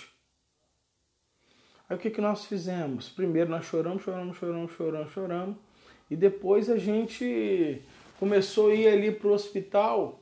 Aí 1.90 1.96
o 1.96 2.00
que, 2.00 2.10
que 2.10 2.22
nós 2.22 2.46
fizemos? 2.46 3.10
Primeiro 3.10 3.50
nós 3.50 3.66
choramos, 3.66 4.04
choramos, 4.04 4.38
choramos, 4.38 4.72
choramos, 4.74 5.12
choramos. 5.12 5.58
E 6.10 6.16
depois 6.16 6.70
a 6.70 6.78
gente 6.78 7.82
começou 8.20 8.70
a 8.70 8.76
ir 8.76 8.88
ali 8.88 9.12
pro 9.12 9.34
hospital. 9.34 10.20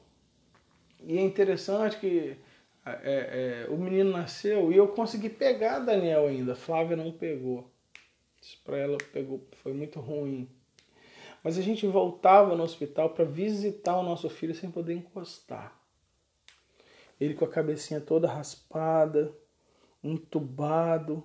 E 1.03 1.17
é 1.17 1.22
interessante 1.22 1.98
que 2.00 2.38
é, 2.86 3.65
é, 3.65 3.67
o 3.70 3.77
menino 3.77 4.12
nasceu 4.12 4.72
e 4.72 4.77
eu 4.77 4.88
consegui 4.88 5.29
pegar 5.29 5.79
Daniel 5.79 6.27
ainda. 6.27 6.56
Flávia 6.56 6.96
não 6.96 7.12
pegou. 7.12 7.70
Isso 8.41 8.60
para 8.63 8.77
ela 8.77 8.98
pegou, 9.12 9.46
foi 9.62 9.74
muito 9.74 10.00
ruim. 10.00 10.50
Mas 11.48 11.58
a 11.58 11.62
gente 11.62 11.88
voltava 11.88 12.58
no 12.58 12.63
hospital 12.63 13.12
para 13.12 13.24
visitar 13.24 13.98
o 13.98 14.04
nosso 14.04 14.30
filho 14.30 14.54
sem 14.54 14.70
poder 14.70 14.96
encostar. 14.96 15.80
Ele 17.22 17.36
com 17.36 17.46
a 17.46 17.48
cabecinha 17.48 18.01
toda 18.01 18.27
raspada, 18.27 19.34
entubado, 20.04 21.24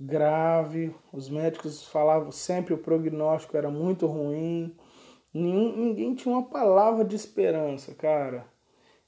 grave. 0.00 0.92
Os 1.12 1.28
médicos 1.28 1.86
falavam 1.86 2.32
sempre 2.32 2.74
o 2.74 2.78
prognóstico 2.78 3.56
era 3.56 3.70
muito 3.70 4.04
ruim. 4.08 4.76
ninguém 5.32 6.16
tinha 6.16 6.34
uma 6.34 6.42
palavra 6.42 7.04
de 7.04 7.14
esperança, 7.14 7.94
cara. 7.94 8.44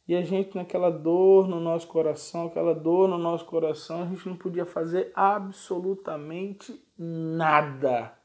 E 0.07 0.15
a 0.15 0.23
gente 0.23 0.55
naquela 0.55 0.89
dor 0.89 1.49
no 1.49 1.59
nosso 1.59 1.89
coração, 1.89 2.47
aquela 2.47 2.77
dor 2.77 3.09
no 3.09 3.19
nosso 3.19 3.45
coração, 3.45 4.03
a 4.03 4.07
gente 4.07 4.29
não 4.29 4.37
podia 4.37 4.65
fazer 4.65 5.11
absolutamente 5.17 6.81
nada. 6.97 8.23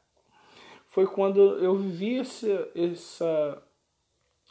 Foi 0.90 1.06
quando 1.06 1.40
eu 1.58 1.74
vivi 1.76 2.18
essa, 2.18 2.68
essa, 2.74 3.62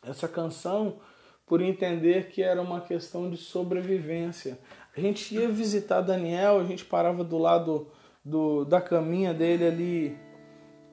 essa 0.04 0.28
canção 0.28 1.00
por 1.46 1.62
entender 1.62 2.30
que 2.30 2.42
era 2.42 2.62
uma 2.62 2.82
questão 2.82 3.30
de 3.30 3.38
sobrevivência. 3.38 4.60
A 4.96 5.00
gente 5.00 5.36
ia 5.36 5.48
visitar 5.48 6.02
Daniel, 6.02 6.60
a 6.60 6.64
gente 6.64 6.84
parava 6.84 7.24
do 7.24 7.38
lado 7.38 7.92
do, 8.26 8.66
da 8.66 8.82
caminha 8.82 9.34
dele 9.34 9.66
ali 9.66 10.18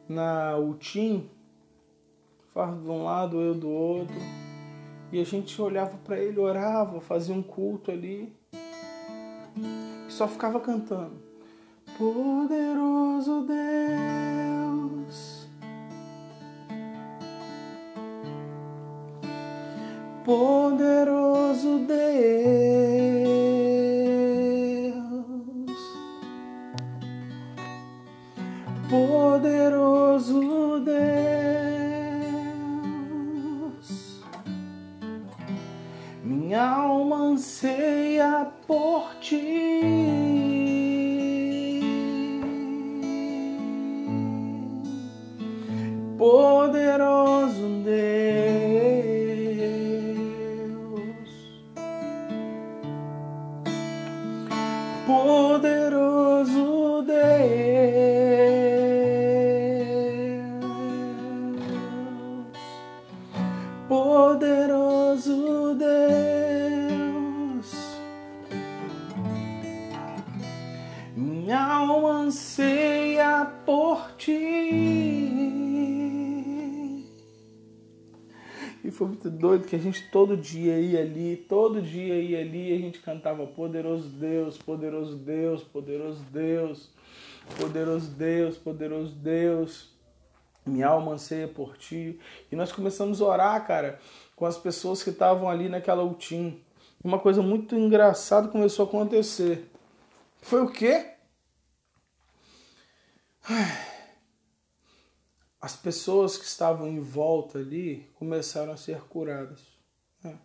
na 0.09 0.59
Utim, 0.59 1.30
Fardo 2.52 2.82
de 2.82 2.88
um 2.88 3.04
lado, 3.04 3.40
eu 3.40 3.54
do 3.54 3.68
outro 3.68 4.16
e 5.12 5.20
a 5.20 5.24
gente 5.24 5.61
olhava 5.61 5.96
para 6.04 6.18
ele, 6.18 6.38
orava, 6.38 7.00
fazia 7.00 7.35
um 7.35 7.42
culto 7.42 7.90
ali. 7.90 8.35
E 9.56 10.12
só 10.12 10.26
ficava 10.26 10.61
cantando. 10.61 11.16
Poderoso 11.96 13.46
Deus. 13.46 15.36
Poderoso 20.26 21.86
Deus. 21.86 22.16
Poderoso 28.90 30.80
Deus. 30.80 31.06
minha 36.24 36.60
alma 36.60 37.18
anseia 37.18 38.50
por 38.66 39.14
ti. 39.20 39.86
Muito 79.26 79.30
doido 79.30 79.66
que 79.66 79.74
a 79.74 79.78
gente 79.78 80.08
todo 80.10 80.36
dia 80.36 80.78
ia 80.78 81.00
ali, 81.00 81.36
todo 81.48 81.82
dia 81.82 82.14
ia 82.14 82.40
ali 82.40 82.72
a 82.72 82.78
gente 82.78 83.00
cantava 83.00 83.46
Poderoso 83.46 84.08
Deus, 84.08 84.56
Poderoso 84.56 85.16
Deus, 85.16 85.62
Poderoso 85.64 86.22
Deus, 86.30 86.88
Poderoso 87.58 88.10
Deus, 88.10 88.56
Poderoso 88.56 89.12
Deus. 89.12 89.90
Minha 90.64 90.88
alma 90.88 91.12
anseia 91.12 91.46
por 91.46 91.76
ti. 91.76 92.18
E 92.50 92.56
nós 92.56 92.72
começamos 92.72 93.20
a 93.20 93.24
orar, 93.24 93.66
cara, 93.66 94.00
com 94.34 94.46
as 94.46 94.56
pessoas 94.56 95.02
que 95.02 95.10
estavam 95.10 95.48
ali 95.48 95.68
naquela 95.68 96.02
ultim. 96.02 96.60
Uma 97.02 97.18
coisa 97.18 97.42
muito 97.42 97.76
engraçada 97.76 98.48
começou 98.48 98.84
a 98.84 98.88
acontecer. 98.88 99.70
Foi 100.40 100.62
o 100.62 100.70
quê? 100.70 101.12
As 105.66 105.74
pessoas 105.74 106.38
que 106.38 106.44
estavam 106.44 106.87
em 106.87 107.00
volta 107.00 107.59
ali 107.59 108.09
começaram 108.20 108.72
a 108.72 108.76
ser 108.76 109.00
curadas. 109.09 109.61
Né? 110.22 110.38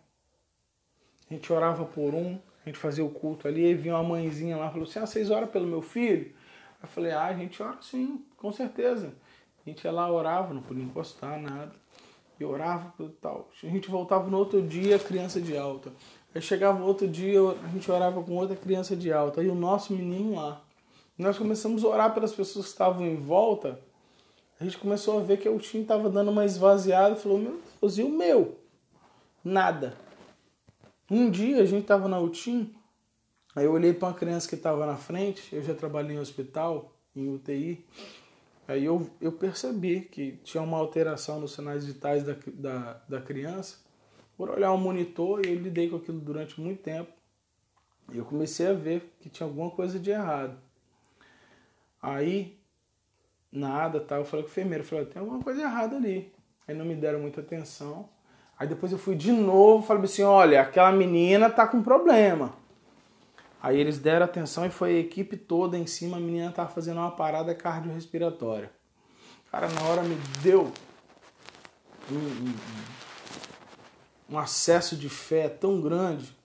A 1.30 1.32
gente 1.32 1.52
orava 1.52 1.84
por 1.84 2.12
um, 2.12 2.40
a 2.66 2.68
gente 2.68 2.76
fazia 2.76 3.04
o 3.04 3.08
culto 3.08 3.46
ali, 3.46 3.66
e 3.66 3.72
vinha 3.72 3.94
uma 3.94 4.02
mãezinha 4.02 4.56
lá 4.56 4.66
e 4.66 4.70
falou 4.72 4.88
assim: 4.88 4.98
Ah, 4.98 5.06
vocês 5.06 5.30
oram 5.30 5.46
pelo 5.46 5.64
meu 5.64 5.80
filho? 5.80 6.34
Eu 6.82 6.88
falei: 6.88 7.12
Ah, 7.12 7.26
a 7.26 7.34
gente 7.34 7.62
ora 7.62 7.78
sim, 7.80 8.26
com 8.36 8.50
certeza. 8.50 9.14
A 9.64 9.70
gente 9.70 9.84
ia 9.84 9.92
lá, 9.92 10.10
orava, 10.10 10.52
não 10.52 10.60
podia 10.60 10.82
encostar 10.82 11.40
nada. 11.40 11.70
E 12.40 12.44
orava 12.44 12.92
e 12.98 13.08
tal. 13.20 13.48
A 13.62 13.66
gente 13.68 13.88
voltava 13.88 14.28
no 14.28 14.36
outro 14.36 14.60
dia, 14.60 14.98
criança 14.98 15.40
de 15.40 15.56
alta. 15.56 15.92
Aí 16.34 16.42
chegava 16.42 16.82
outro 16.82 17.06
dia, 17.06 17.38
a 17.64 17.68
gente 17.68 17.88
orava 17.92 18.20
com 18.24 18.32
outra 18.32 18.56
criança 18.56 18.96
de 18.96 19.12
alta. 19.12 19.40
E 19.40 19.46
o 19.46 19.54
nosso 19.54 19.92
menino 19.92 20.34
lá 20.34 20.60
nós 21.16 21.38
começamos 21.38 21.84
a 21.84 21.88
orar 21.88 22.12
pelas 22.12 22.32
pessoas 22.32 22.64
que 22.64 22.72
estavam 22.72 23.06
em 23.06 23.14
volta, 23.14 23.78
a 24.62 24.64
gente 24.64 24.78
começou 24.78 25.18
a 25.18 25.22
ver 25.22 25.38
que 25.38 25.48
o 25.48 25.58
time 25.58 25.82
estava 25.82 26.08
dando 26.08 26.30
uma 26.30 26.44
esvaziada 26.44 27.16
falou, 27.16 27.36
meu 27.36 27.60
Deus, 27.80 27.98
e 27.98 28.04
o 28.04 28.08
meu? 28.08 28.60
Nada. 29.42 29.96
Um 31.10 31.28
dia 31.28 31.60
a 31.60 31.66
gente 31.66 31.82
estava 31.82 32.06
na 32.06 32.20
UTIM, 32.20 32.72
aí 33.56 33.64
eu 33.64 33.72
olhei 33.72 33.92
para 33.92 34.10
uma 34.10 34.14
criança 34.14 34.48
que 34.48 34.54
estava 34.54 34.86
na 34.86 34.96
frente, 34.96 35.52
eu 35.52 35.62
já 35.64 35.74
trabalhei 35.74 36.16
em 36.16 36.20
hospital, 36.20 36.96
em 37.14 37.28
UTI, 37.28 37.84
aí 38.68 38.84
eu, 38.84 39.10
eu 39.20 39.32
percebi 39.32 40.02
que 40.02 40.36
tinha 40.44 40.62
uma 40.62 40.78
alteração 40.78 41.40
nos 41.40 41.54
sinais 41.54 41.84
vitais 41.84 42.22
da, 42.22 42.36
da, 42.46 43.02
da 43.08 43.20
criança, 43.20 43.78
por 44.36 44.48
olhar 44.48 44.70
o 44.72 44.78
monitor, 44.78 45.44
e 45.44 45.52
eu 45.52 45.58
lidei 45.58 45.90
com 45.90 45.96
aquilo 45.96 46.20
durante 46.20 46.60
muito 46.60 46.80
tempo, 46.84 47.12
e 48.12 48.18
eu 48.18 48.24
comecei 48.24 48.68
a 48.68 48.72
ver 48.72 49.12
que 49.20 49.28
tinha 49.28 49.44
alguma 49.44 49.72
coisa 49.72 49.98
de 49.98 50.10
errado. 50.12 50.56
Aí, 52.00 52.61
nada, 53.52 54.00
tá? 54.00 54.16
Eu 54.16 54.24
falei 54.24 54.44
com 54.44 54.48
o 54.48 54.52
enfermeiro, 54.52 54.82
falei, 54.84 55.04
tem 55.04 55.20
alguma 55.20 55.42
coisa 55.42 55.60
errada 55.60 55.96
ali. 55.96 56.32
Aí 56.66 56.74
não 56.74 56.84
me 56.84 56.94
deram 56.94 57.20
muita 57.20 57.40
atenção. 57.40 58.08
Aí 58.58 58.66
depois 58.66 58.92
eu 58.92 58.98
fui 58.98 59.14
de 59.14 59.32
novo, 59.32 59.86
falei 59.86 60.04
assim, 60.04 60.22
olha, 60.22 60.62
aquela 60.62 60.90
menina 60.90 61.50
tá 61.50 61.66
com 61.66 61.82
problema. 61.82 62.54
Aí 63.62 63.78
eles 63.78 63.98
deram 63.98 64.24
atenção 64.24 64.64
e 64.66 64.70
foi 64.70 64.96
a 64.96 64.98
equipe 64.98 65.36
toda 65.36 65.76
em 65.78 65.86
cima, 65.86 66.16
a 66.16 66.20
menina 66.20 66.50
tava 66.50 66.70
fazendo 66.70 66.98
uma 66.98 67.10
parada 67.10 67.54
cardiorrespiratória. 67.54 68.70
Cara, 69.50 69.68
na 69.68 69.82
hora 69.82 70.02
me 70.02 70.16
deu 70.42 70.72
um, 72.10 72.14
um, 72.14 72.54
um 74.30 74.38
acesso 74.38 74.96
de 74.96 75.08
fé 75.08 75.48
tão 75.48 75.80
grande 75.80 76.36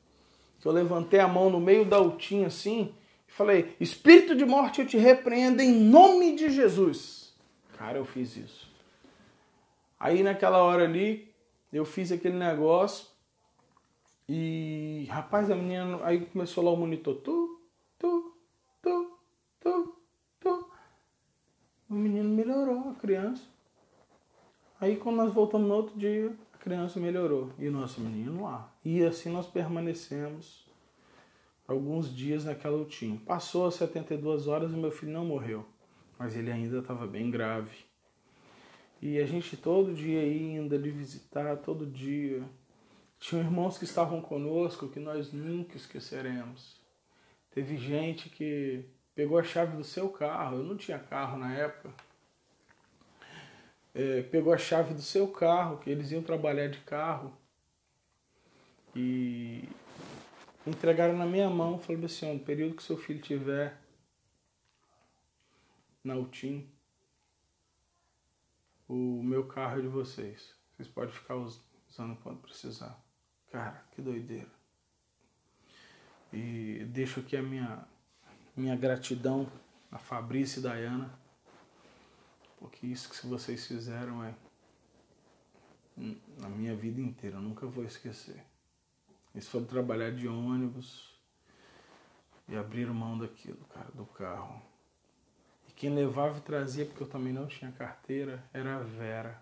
que 0.59 0.67
eu 0.67 0.71
levantei 0.71 1.19
a 1.19 1.27
mão 1.27 1.49
no 1.49 1.59
meio 1.59 1.85
da 1.85 1.97
altinha 1.97 2.47
assim 2.47 2.93
Falei, 3.37 3.75
espírito 3.79 4.35
de 4.35 4.43
morte, 4.43 4.81
eu 4.81 4.87
te 4.87 4.97
repreendo 4.97 5.61
em 5.61 5.71
nome 5.71 6.35
de 6.35 6.49
Jesus. 6.49 7.35
Cara, 7.77 7.99
eu 7.99 8.03
fiz 8.03 8.35
isso. 8.35 8.67
Aí 9.99 10.23
naquela 10.23 10.57
hora 10.63 10.85
ali, 10.85 11.31
eu 11.71 11.85
fiz 11.85 12.11
aquele 12.11 12.35
negócio 12.35 13.05
e, 14.27 15.05
rapaz, 15.11 15.51
a 15.51 15.55
menina, 15.55 15.99
aí 16.03 16.25
começou 16.25 16.63
lá 16.63 16.71
o 16.71 16.75
monitor, 16.75 17.13
tu, 17.17 17.61
tu, 17.99 18.35
tu, 18.81 19.19
tu, 19.59 19.95
tu. 20.39 20.71
O 21.87 21.93
menino 21.93 22.27
melhorou, 22.27 22.89
a 22.89 22.95
criança. 22.95 23.43
Aí 24.81 24.95
quando 24.95 25.17
nós 25.17 25.31
voltamos 25.31 25.67
no 25.67 25.75
outro 25.75 25.95
dia, 25.95 26.35
a 26.51 26.57
criança 26.57 26.99
melhorou. 26.99 27.51
E 27.59 27.67
o 27.67 27.71
nosso 27.71 28.01
menino 28.01 28.45
lá. 28.45 28.73
E 28.83 29.03
assim 29.03 29.29
nós 29.29 29.45
permanecemos 29.45 30.66
alguns 31.67 32.15
dias 32.15 32.45
naquela 32.45 32.77
UTIM. 32.77 33.17
Passou 33.17 33.67
as 33.67 33.75
72 33.75 34.47
horas 34.47 34.71
e 34.71 34.75
meu 34.75 34.91
filho 34.91 35.11
não 35.11 35.25
morreu. 35.25 35.65
Mas 36.17 36.35
ele 36.35 36.51
ainda 36.51 36.79
estava 36.79 37.05
bem 37.05 37.29
grave. 37.29 37.85
E 39.01 39.19
a 39.19 39.25
gente 39.25 39.55
todo 39.57 39.93
dia 39.93 40.25
indo 40.25 40.73
ali 40.73 40.89
visitar, 40.89 41.57
todo 41.57 41.85
dia. 41.85 42.43
Tinha 43.19 43.41
irmãos 43.41 43.77
que 43.77 43.83
estavam 43.83 44.21
conosco 44.21 44.87
que 44.87 44.99
nós 44.99 45.31
nunca 45.31 45.75
esqueceremos. 45.75 46.79
Teve 47.51 47.77
gente 47.77 48.29
que 48.29 48.85
pegou 49.13 49.37
a 49.37 49.43
chave 49.43 49.75
do 49.75 49.83
seu 49.83 50.09
carro, 50.09 50.57
eu 50.57 50.63
não 50.63 50.77
tinha 50.77 50.99
carro 50.99 51.37
na 51.37 51.53
época. 51.53 51.91
É, 53.93 54.21
pegou 54.21 54.53
a 54.53 54.57
chave 54.57 54.93
do 54.93 55.01
seu 55.01 55.27
carro, 55.27 55.79
que 55.79 55.89
eles 55.89 56.11
iam 56.11 56.21
trabalhar 56.21 56.67
de 56.67 56.79
carro, 56.81 57.35
e 58.95 59.67
entregaram 60.67 61.17
na 61.17 61.25
minha 61.25 61.49
mão, 61.49 61.79
falando 61.79 62.05
assim, 62.05 62.31
no 62.33 62.39
período 62.39 62.75
que 62.75 62.83
seu 62.83 62.97
filho 62.97 63.21
tiver 63.21 63.79
na 66.03 66.15
UTIM, 66.15 66.69
o 68.87 69.21
meu 69.23 69.45
carro 69.47 69.79
é 69.79 69.81
de 69.81 69.87
vocês. 69.87 70.55
Vocês 70.75 70.87
podem 70.87 71.13
ficar 71.13 71.35
usando 71.35 72.15
quando 72.21 72.41
precisar. 72.41 73.01
Cara, 73.51 73.83
que 73.91 74.01
doideira. 74.01 74.49
E 76.31 76.85
deixo 76.89 77.19
aqui 77.21 77.35
a 77.35 77.41
minha, 77.41 77.87
minha 78.55 78.75
gratidão 78.75 79.49
a 79.91 79.97
Fabrício 79.97 80.59
e 80.59 80.63
Dayana, 80.63 81.17
porque 82.59 82.85
isso 82.85 83.09
que 83.09 83.25
vocês 83.25 83.65
fizeram 83.65 84.23
é 84.23 84.35
na 86.37 86.49
minha 86.49 86.75
vida 86.75 87.01
inteira, 87.01 87.37
eu 87.37 87.41
nunca 87.41 87.65
vou 87.65 87.83
esquecer. 87.83 88.43
Eles 89.37 89.47
foram 89.47 89.67
trabalhar 89.67 90.11
de 90.11 90.27
ônibus 90.27 91.15
e 92.47 92.55
abriram 92.55 92.91
mão 92.91 93.15
daquilo, 93.15 93.63
cara, 93.65 93.91
do 93.93 94.03
carro. 94.03 94.59
E 95.69 95.71
quem 95.73 95.93
levava 95.93 96.39
e 96.39 96.41
trazia, 96.41 96.87
porque 96.87 97.03
eu 97.03 97.07
também 97.07 97.31
não 97.31 97.45
tinha 97.45 97.71
carteira, 97.71 98.43
era 98.51 98.77
a 98.77 98.79
Vera, 98.79 99.39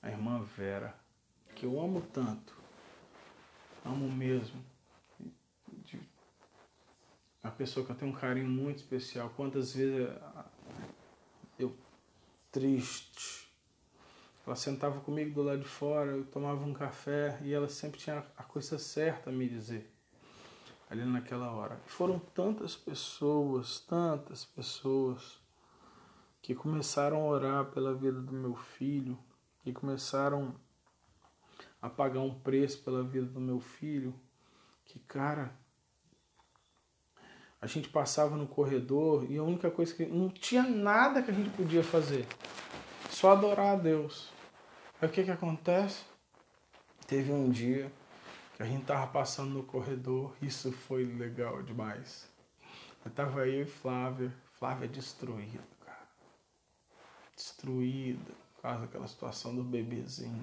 a 0.00 0.08
irmã 0.08 0.40
Vera 0.40 0.94
que 1.56 1.66
eu 1.66 1.80
amo 1.80 2.00
tanto, 2.12 2.56
amo 3.84 4.08
mesmo. 4.08 4.64
Uma 7.42 7.50
pessoa 7.50 7.84
que 7.84 7.90
eu 7.90 7.96
tenho 7.96 8.12
um 8.12 8.14
carinho 8.14 8.48
muito 8.48 8.76
especial. 8.76 9.30
Quantas 9.30 9.74
vezes 9.74 10.08
eu, 11.58 11.76
triste, 12.52 13.43
ela 14.46 14.56
sentava 14.56 15.00
comigo 15.00 15.34
do 15.34 15.42
lado 15.42 15.60
de 15.60 15.68
fora, 15.68 16.10
eu 16.10 16.24
tomava 16.24 16.64
um 16.64 16.74
café 16.74 17.38
e 17.42 17.52
ela 17.52 17.68
sempre 17.68 17.98
tinha 17.98 18.24
a 18.36 18.42
coisa 18.42 18.78
certa 18.78 19.30
a 19.30 19.32
me 19.32 19.48
dizer 19.48 19.90
ali 20.90 21.04
naquela 21.04 21.50
hora. 21.50 21.80
Foram 21.86 22.18
tantas 22.18 22.76
pessoas, 22.76 23.80
tantas 23.80 24.44
pessoas 24.44 25.40
que 26.42 26.54
começaram 26.54 27.22
a 27.22 27.24
orar 27.24 27.64
pela 27.66 27.94
vida 27.94 28.20
do 28.20 28.32
meu 28.32 28.54
filho, 28.54 29.18
e 29.64 29.72
começaram 29.72 30.54
a 31.80 31.88
pagar 31.88 32.20
um 32.20 32.34
preço 32.34 32.82
pela 32.82 33.02
vida 33.02 33.26
do 33.26 33.40
meu 33.40 33.60
filho, 33.60 34.14
que 34.84 34.98
cara, 34.98 35.54
a 37.60 37.66
gente 37.66 37.88
passava 37.88 38.36
no 38.36 38.46
corredor 38.46 39.24
e 39.30 39.38
a 39.38 39.42
única 39.42 39.70
coisa 39.70 39.94
que 39.94 40.04
não 40.04 40.28
tinha 40.28 40.62
nada 40.62 41.22
que 41.22 41.30
a 41.30 41.34
gente 41.34 41.50
podia 41.50 41.82
fazer, 41.82 42.26
só 43.08 43.32
adorar 43.32 43.74
a 43.74 43.76
Deus. 43.76 44.33
Aí 45.04 45.10
o 45.10 45.12
que 45.12 45.22
que 45.22 45.30
acontece? 45.30 46.02
Teve 47.06 47.30
um 47.30 47.50
dia 47.50 47.92
que 48.56 48.62
a 48.62 48.64
gente 48.64 48.86
tava 48.86 49.06
passando 49.06 49.50
no 49.50 49.62
corredor, 49.62 50.32
isso 50.40 50.72
foi 50.72 51.04
legal 51.04 51.62
demais. 51.62 52.26
Eu 53.04 53.10
tava 53.10 53.46
eu 53.46 53.64
e 53.64 53.66
Flávia, 53.66 54.32
Flávia 54.54 54.88
destruída, 54.88 55.62
cara. 55.84 56.08
Destruída, 57.36 58.32
por 58.54 58.62
causa 58.62 58.80
daquela 58.80 59.06
situação 59.06 59.54
do 59.54 59.62
bebezinho. 59.62 60.42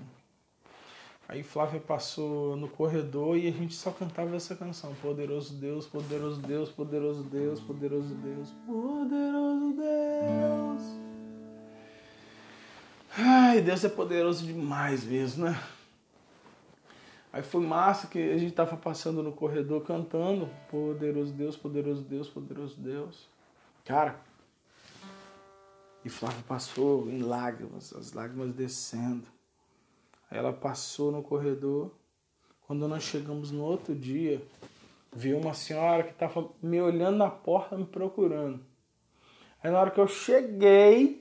Aí 1.28 1.42
Flávia 1.42 1.80
passou 1.80 2.56
no 2.56 2.70
corredor 2.70 3.38
e 3.38 3.48
a 3.48 3.52
gente 3.52 3.74
só 3.74 3.90
cantava 3.90 4.36
essa 4.36 4.56
canção. 4.56 4.94
Poderoso 5.02 5.56
Deus, 5.56 5.88
poderoso 5.88 6.40
Deus, 6.40 6.70
poderoso 6.70 7.24
Deus, 7.24 7.60
poderoso 7.60 8.14
Deus, 8.14 8.52
poderoso 8.68 9.74
Deus. 9.74 11.01
Ai, 13.18 13.62
Deus 13.62 13.84
é 13.84 13.90
poderoso 13.90 14.46
demais 14.46 15.04
mesmo, 15.04 15.46
né? 15.46 15.62
Aí 17.34 17.44
foi 17.44 17.62
massa 17.62 18.08
que 18.08 18.20
a 18.32 18.38
gente 18.38 18.54
tava 18.54 18.78
passando 18.78 19.22
no 19.24 19.32
corredor 19.32 19.84
cantando 19.84 20.50
Poderoso 20.70 21.32
Deus, 21.32 21.56
poderoso 21.56 22.02
Deus, 22.02 22.30
poderoso 22.30 22.80
Deus. 22.80 23.28
Cara, 23.86 24.20
e 26.04 26.10
Flávia 26.10 26.44
passou 26.48 27.10
em 27.10 27.22
lágrimas, 27.22 27.94
as 27.94 28.14
lágrimas 28.14 28.54
descendo. 28.54 29.28
Ela 30.30 30.54
passou 30.54 31.12
no 31.12 31.22
corredor. 31.22 31.92
Quando 32.66 32.88
nós 32.88 33.04
chegamos 33.04 33.52
no 33.52 33.64
outro 33.64 33.94
dia, 33.94 34.42
viu 35.14 35.38
uma 35.38 35.54
senhora 35.54 36.04
que 36.04 36.12
estava 36.12 36.50
me 36.62 36.82
olhando 36.82 37.18
na 37.18 37.30
porta, 37.30 37.78
me 37.78 37.86
procurando. 37.86 38.66
Aí 39.62 39.70
na 39.70 39.80
hora 39.80 39.92
que 39.92 40.00
eu 40.00 40.08
cheguei, 40.08 41.21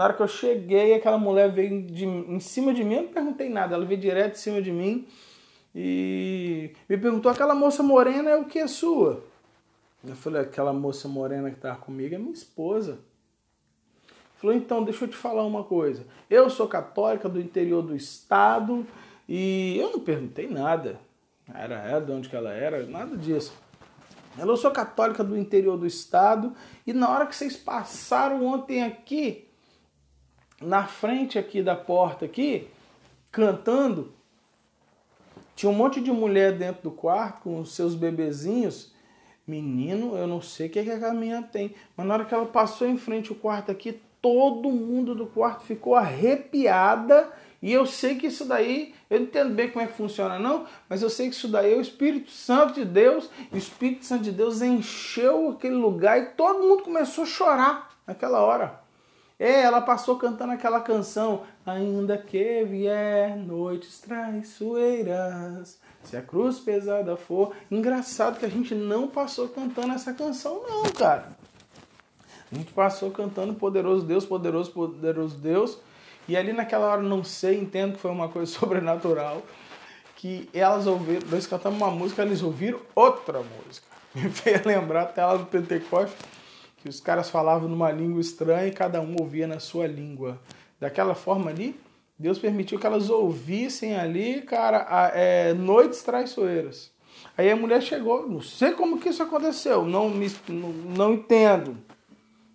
na 0.00 0.04
hora 0.04 0.14
que 0.14 0.22
eu 0.22 0.28
cheguei, 0.28 0.94
aquela 0.94 1.18
mulher 1.18 1.52
veio 1.52 1.82
de, 1.82 2.06
em 2.06 2.40
cima 2.40 2.72
de 2.72 2.82
mim, 2.82 2.94
eu 2.94 3.02
não 3.02 3.12
perguntei 3.12 3.50
nada, 3.50 3.74
ela 3.74 3.84
veio 3.84 4.00
direto 4.00 4.32
em 4.32 4.38
cima 4.38 4.62
de 4.62 4.72
mim 4.72 5.06
e 5.74 6.72
me 6.88 6.96
perguntou: 6.96 7.30
aquela 7.30 7.54
moça 7.54 7.82
morena 7.82 8.30
é 8.30 8.36
o 8.36 8.46
que 8.46 8.58
é 8.58 8.66
sua? 8.66 9.22
Eu 10.02 10.16
falei: 10.16 10.40
aquela 10.40 10.72
moça 10.72 11.06
morena 11.06 11.50
que 11.50 11.56
estava 11.56 11.76
comigo 11.76 12.14
é 12.14 12.18
minha 12.18 12.32
esposa. 12.32 12.98
Falou, 14.36 14.56
então, 14.56 14.82
deixa 14.82 15.04
eu 15.04 15.08
te 15.08 15.16
falar 15.18 15.44
uma 15.44 15.64
coisa. 15.64 16.06
Eu 16.30 16.48
sou 16.48 16.66
católica 16.66 17.28
do 17.28 17.38
interior 17.38 17.82
do 17.82 17.94
estado 17.94 18.86
e 19.28 19.76
eu 19.78 19.92
não 19.92 20.00
perguntei 20.00 20.48
nada. 20.48 20.98
Era 21.52 21.74
ela, 21.74 22.00
de 22.00 22.10
onde 22.10 22.30
que 22.30 22.36
ela 22.36 22.54
era, 22.54 22.86
nada 22.86 23.18
disso. 23.18 23.52
Ela, 24.38 24.50
eu 24.50 24.56
sou 24.56 24.70
católica 24.70 25.22
do 25.22 25.36
interior 25.36 25.76
do 25.76 25.86
estado 25.86 26.54
e 26.86 26.94
na 26.94 27.06
hora 27.10 27.26
que 27.26 27.36
vocês 27.36 27.54
passaram 27.54 28.46
ontem 28.46 28.82
aqui, 28.82 29.49
na 30.60 30.86
frente 30.86 31.38
aqui 31.38 31.62
da 31.62 31.74
porta 31.74 32.24
aqui, 32.26 32.68
cantando, 33.32 34.12
tinha 35.56 35.70
um 35.70 35.74
monte 35.74 36.00
de 36.00 36.10
mulher 36.10 36.56
dentro 36.56 36.82
do 36.82 36.90
quarto 36.90 37.42
com 37.42 37.60
os 37.60 37.74
seus 37.74 37.94
bebezinhos. 37.94 38.92
Menino, 39.46 40.16
eu 40.16 40.26
não 40.26 40.40
sei 40.40 40.68
o 40.68 40.70
que, 40.70 40.78
é 40.78 40.84
que 40.84 41.04
a 41.04 41.12
minha 41.12 41.42
tem, 41.42 41.74
mas 41.96 42.06
na 42.06 42.14
hora 42.14 42.24
que 42.24 42.32
ela 42.32 42.46
passou 42.46 42.88
em 42.88 42.96
frente 42.96 43.30
ao 43.30 43.36
quarto 43.36 43.70
aqui, 43.70 44.00
todo 44.22 44.70
mundo 44.70 45.14
do 45.14 45.26
quarto 45.26 45.64
ficou 45.64 45.94
arrepiada. 45.94 47.30
E 47.62 47.72
eu 47.72 47.84
sei 47.84 48.16
que 48.16 48.28
isso 48.28 48.46
daí, 48.46 48.94
eu 49.10 49.20
não 49.20 49.26
entendo 49.26 49.54
bem 49.54 49.68
como 49.70 49.84
é 49.84 49.88
que 49.88 49.92
funciona 49.92 50.38
não, 50.38 50.66
mas 50.88 51.02
eu 51.02 51.10
sei 51.10 51.28
que 51.28 51.34
isso 51.34 51.48
daí 51.48 51.74
é 51.74 51.76
o 51.76 51.80
Espírito 51.82 52.30
Santo 52.30 52.74
de 52.74 52.84
Deus. 52.84 53.28
O 53.52 53.56
Espírito 53.56 54.06
Santo 54.06 54.24
de 54.24 54.32
Deus 54.32 54.62
encheu 54.62 55.50
aquele 55.50 55.74
lugar 55.74 56.18
e 56.18 56.26
todo 56.36 56.66
mundo 56.66 56.84
começou 56.84 57.24
a 57.24 57.26
chorar 57.26 57.90
naquela 58.06 58.40
hora. 58.40 58.79
É, 59.40 59.62
ela 59.62 59.80
passou 59.80 60.18
cantando 60.18 60.52
aquela 60.52 60.82
canção, 60.82 61.44
ainda 61.64 62.18
que 62.18 62.62
vier 62.64 63.34
noites 63.38 63.98
traiçoeiras, 63.98 65.80
se 66.04 66.14
a 66.14 66.20
cruz 66.20 66.58
pesada 66.58 67.16
for. 67.16 67.56
Engraçado 67.70 68.38
que 68.38 68.44
a 68.44 68.50
gente 68.50 68.74
não 68.74 69.08
passou 69.08 69.48
cantando 69.48 69.94
essa 69.94 70.12
canção 70.12 70.62
não, 70.68 70.82
cara. 70.92 71.28
A 72.52 72.54
gente 72.54 72.70
passou 72.72 73.10
cantando 73.10 73.54
Poderoso 73.54 74.04
Deus, 74.04 74.26
Poderoso, 74.26 74.72
Poderoso 74.72 75.38
Deus. 75.38 75.78
E 76.28 76.36
ali 76.36 76.52
naquela 76.52 76.88
hora, 76.88 77.02
não 77.02 77.24
sei, 77.24 77.58
entendo 77.58 77.94
que 77.94 78.00
foi 78.00 78.10
uma 78.10 78.28
coisa 78.28 78.50
sobrenatural. 78.52 79.42
Que 80.16 80.50
elas 80.52 80.86
ouviram, 80.86 81.26
nós 81.30 81.46
cantamos 81.46 81.80
uma 81.80 81.90
música, 81.90 82.20
eles 82.20 82.42
ouviram 82.42 82.78
outra 82.94 83.38
música. 83.38 83.86
Me 84.14 84.28
fez 84.28 84.62
lembrar 84.66 85.02
até 85.02 85.24
lá 85.24 85.36
do 85.36 85.46
Pentecoste, 85.46 86.14
que 86.80 86.88
os 86.88 87.00
caras 87.00 87.28
falavam 87.28 87.68
numa 87.68 87.90
língua 87.90 88.20
estranha 88.20 88.66
e 88.66 88.72
cada 88.72 89.00
um 89.00 89.16
ouvia 89.20 89.46
na 89.46 89.60
sua 89.60 89.86
língua. 89.86 90.40
Daquela 90.78 91.14
forma 91.14 91.50
ali, 91.50 91.78
Deus 92.18 92.38
permitiu 92.38 92.78
que 92.78 92.86
elas 92.86 93.10
ouvissem 93.10 93.96
ali, 93.96 94.42
cara, 94.42 94.86
a, 94.88 95.08
é, 95.14 95.52
noites 95.52 96.02
traiçoeiras. 96.02 96.90
Aí 97.36 97.50
a 97.50 97.56
mulher 97.56 97.82
chegou, 97.82 98.28
não 98.28 98.40
sei 98.40 98.72
como 98.72 98.98
que 98.98 99.10
isso 99.10 99.22
aconteceu, 99.22 99.84
não, 99.84 100.08
me, 100.08 100.30
não, 100.48 100.68
não 100.68 101.14
entendo. 101.14 101.76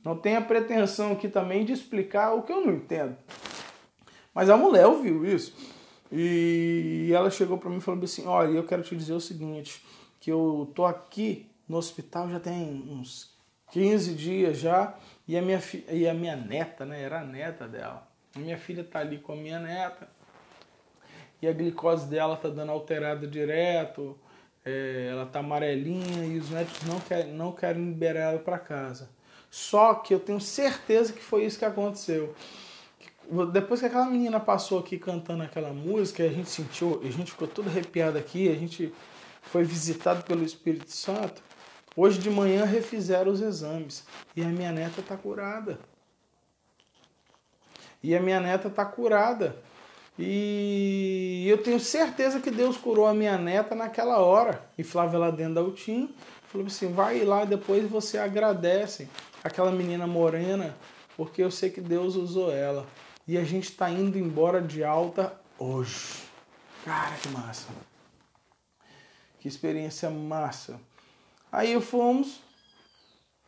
Não 0.03 0.15
tenho 0.15 0.37
a 0.37 0.41
pretensão 0.41 1.11
aqui 1.11 1.27
também 1.27 1.65
de 1.65 1.73
explicar 1.73 2.33
o 2.33 2.43
que 2.43 2.51
eu 2.51 2.65
não 2.65 2.73
entendo. 2.73 3.15
Mas 4.33 4.49
a 4.49 4.57
mulher 4.57 4.85
ouviu 4.85 5.25
isso. 5.25 5.55
E 6.11 7.09
ela 7.11 7.31
chegou 7.31 7.57
para 7.57 7.69
mim 7.69 7.77
e 7.77 7.81
falou 7.81 8.03
assim: 8.03 8.27
Olha, 8.27 8.49
eu 8.49 8.63
quero 8.63 8.83
te 8.83 8.95
dizer 8.95 9.13
o 9.13 9.19
seguinte, 9.19 9.83
que 10.19 10.31
eu 10.31 10.71
tô 10.75 10.85
aqui 10.85 11.49
no 11.67 11.77
hospital 11.77 12.29
já 12.29 12.39
tem 12.39 12.85
uns 12.87 13.34
15 13.75 14.13
dias 14.13 14.57
já, 14.57 14.95
e 15.27 15.37
a 15.37 15.41
minha, 15.41 15.61
e 15.89 16.07
a 16.07 16.13
minha 16.13 16.33
neta, 16.33 16.85
né? 16.85 17.01
Era 17.01 17.19
a 17.19 17.23
neta 17.25 17.67
dela. 17.67 18.07
A 18.33 18.39
minha 18.39 18.57
filha 18.57 18.85
tá 18.85 18.99
ali 18.99 19.17
com 19.17 19.33
a 19.33 19.35
minha 19.35 19.59
neta, 19.59 20.07
e 21.41 21.47
a 21.47 21.51
glicose 21.51 22.07
dela 22.07 22.37
tá 22.37 22.47
dando 22.47 22.71
alterada 22.71 23.27
direto, 23.27 24.17
é, 24.63 25.09
ela 25.11 25.25
tá 25.25 25.39
amarelinha, 25.39 26.25
e 26.25 26.37
os 26.37 26.49
médicos 26.51 26.83
não, 26.83 27.01
quer, 27.01 27.25
não 27.25 27.51
querem 27.51 27.83
liberar 27.83 28.31
ela 28.31 28.39
para 28.39 28.57
casa. 28.57 29.09
Só 29.51 29.95
que 29.95 30.13
eu 30.13 30.21
tenho 30.21 30.39
certeza 30.39 31.11
que 31.11 31.21
foi 31.21 31.43
isso 31.43 31.59
que 31.59 31.65
aconteceu. 31.65 32.33
Depois 33.51 33.81
que 33.81 33.87
aquela 33.87 34.05
menina 34.05 34.39
passou 34.39 34.79
aqui 34.79 34.97
cantando 34.97 35.43
aquela 35.43 35.73
música, 35.73 36.23
a 36.23 36.29
gente 36.29 36.49
sentiu, 36.49 37.01
a 37.03 37.11
gente 37.11 37.31
ficou 37.31 37.47
todo 37.47 37.67
arrepiado 37.67 38.17
aqui, 38.17 38.49
a 38.49 38.55
gente 38.55 38.93
foi 39.41 39.65
visitado 39.65 40.23
pelo 40.23 40.45
Espírito 40.45 40.91
Santo. 40.91 41.43
Hoje 41.97 42.19
de 42.19 42.29
manhã 42.29 42.65
refizeram 42.65 43.31
os 43.31 43.41
exames 43.41 44.03
e 44.35 44.41
a 44.41 44.47
minha 44.47 44.71
neta 44.71 44.99
está 44.99 45.15
curada. 45.15 45.79
E 48.03 48.15
a 48.15 48.19
minha 48.19 48.39
neta 48.39 48.67
está 48.67 48.85
curada. 48.85 49.55
E 50.19 51.45
eu 51.47 51.57
tenho 51.63 51.79
certeza 51.79 52.39
que 52.39 52.51
Deus 52.51 52.77
curou 52.77 53.07
a 53.07 53.13
minha 53.13 53.37
neta 53.37 53.73
naquela 53.75 54.19
hora. 54.19 54.61
E 54.77 54.83
Flávia 54.83 55.19
lá 55.19 55.31
dentro 55.31 55.55
da 55.55 55.61
UTIM 55.61 56.13
falou 56.47 56.67
assim: 56.67 56.91
vai 56.91 57.23
lá 57.23 57.45
depois 57.45 57.89
você 57.89 58.17
agradece 58.17 59.09
aquela 59.43 59.71
menina 59.71 60.05
morena, 60.05 60.75
porque 61.15 61.41
eu 61.41 61.51
sei 61.51 61.69
que 61.69 61.81
Deus 61.81 62.15
usou 62.15 62.51
ela. 62.51 62.85
E 63.27 63.37
a 63.37 63.43
gente 63.43 63.71
está 63.71 63.89
indo 63.89 64.17
embora 64.17 64.61
de 64.61 64.83
alta 64.83 65.33
hoje. 65.57 66.23
Cara, 66.83 67.15
que 67.15 67.29
massa. 67.29 67.69
Que 69.39 69.47
experiência 69.47 70.09
massa. 70.09 70.79
Aí 71.51 71.79
fomos, 71.79 72.41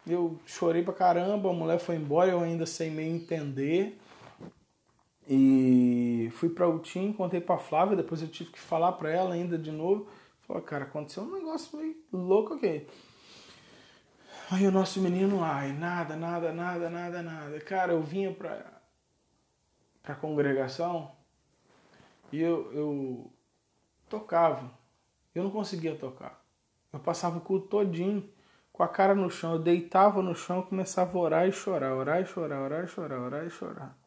eu 0.05 0.39
chorei 0.45 0.83
pra 0.83 0.93
caramba, 0.93 1.49
a 1.49 1.53
mulher 1.53 1.79
foi 1.79 1.95
embora, 1.95 2.31
eu 2.31 2.39
ainda 2.39 2.65
sem 2.65 2.89
meio 2.89 3.15
entender. 3.15 3.99
E 5.29 6.29
fui 6.35 6.49
pra 6.49 6.69
UTIM, 6.69 7.11
contei 7.11 7.41
pra 7.41 7.57
Flávia, 7.57 7.97
depois 7.97 8.21
eu 8.21 8.29
tive 8.29 8.51
que 8.51 8.59
falar 8.59 8.93
pra 8.93 9.11
ela 9.11 9.33
ainda 9.33 9.57
de 9.57 9.71
novo. 9.71 10.07
Falei, 10.47 10.63
cara, 10.63 10.85
aconteceu 10.85 11.23
um 11.23 11.33
negócio 11.33 11.77
meio 11.77 11.97
louco 12.13 12.53
aqui. 12.53 12.87
Aí 14.49 14.65
o 14.65 14.71
nosso 14.71 15.01
menino, 15.01 15.43
ai, 15.43 15.73
nada, 15.73 16.15
nada, 16.15 16.53
nada, 16.53 16.89
nada, 16.89 17.21
nada. 17.21 17.59
Cara, 17.59 17.91
eu 17.91 18.01
vinha 18.01 18.33
pra, 18.33 18.81
pra 20.01 20.15
congregação 20.15 21.11
e 22.31 22.39
eu, 22.39 22.71
eu 22.71 23.33
tocava. 24.07 24.71
Eu 25.35 25.43
não 25.43 25.51
conseguia 25.51 25.97
tocar. 25.97 26.46
Eu 26.91 26.99
passava 26.99 27.37
o 27.37 27.41
culto 27.41 27.67
todinho 27.67 28.27
com 28.71 28.83
a 28.83 28.87
cara 28.87 29.13
no 29.13 29.29
chão. 29.29 29.53
Eu 29.53 29.59
deitava 29.59 30.21
no 30.21 30.35
chão, 30.35 30.61
começava 30.61 31.17
a 31.17 31.21
orar 31.21 31.47
e 31.47 31.51
chorar, 31.51 31.95
orar 31.95 32.21
e 32.21 32.25
chorar, 32.25 32.61
orar 32.61 32.83
e 32.83 32.87
chorar, 32.87 33.19
orar 33.19 33.45
e 33.45 33.49
chorar. 33.49 33.97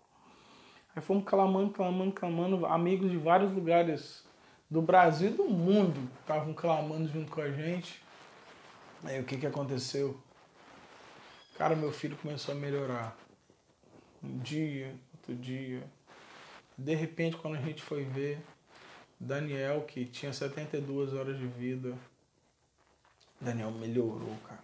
Aí 0.95 1.03
fomos 1.03 1.25
clamando, 1.25 1.71
clamando, 1.73 2.13
clamando. 2.13 2.67
Amigos 2.67 3.11
de 3.11 3.17
vários 3.17 3.53
lugares 3.53 4.25
do 4.71 4.81
Brasil 4.81 5.31
e 5.31 5.35
do 5.35 5.45
mundo 5.45 6.09
estavam 6.21 6.55
clamando 6.55 7.09
junto 7.09 7.31
com 7.31 7.41
a 7.41 7.51
gente. 7.51 8.03
Aí 9.05 9.21
o 9.21 9.25
que, 9.25 9.37
que 9.37 9.47
aconteceu? 9.47 10.21
Cara, 11.57 11.77
meu 11.77 11.93
filho 11.93 12.17
começou 12.17 12.55
a 12.55 12.59
melhorar. 12.59 13.17
Um 14.23 14.39
dia, 14.39 14.95
outro 15.15 15.35
dia. 15.35 15.83
De 16.77 16.95
repente, 16.95 17.37
quando 17.37 17.57
a 17.57 17.61
gente 17.61 17.83
foi 17.83 18.05
ver, 18.05 18.41
Daniel, 19.19 19.83
que 19.83 20.07
tinha 20.07 20.33
72 20.33 21.13
horas 21.13 21.39
de 21.39 21.47
vida, 21.47 21.95
Daniel 23.41 23.71
melhorou, 23.71 24.37
cara. 24.47 24.63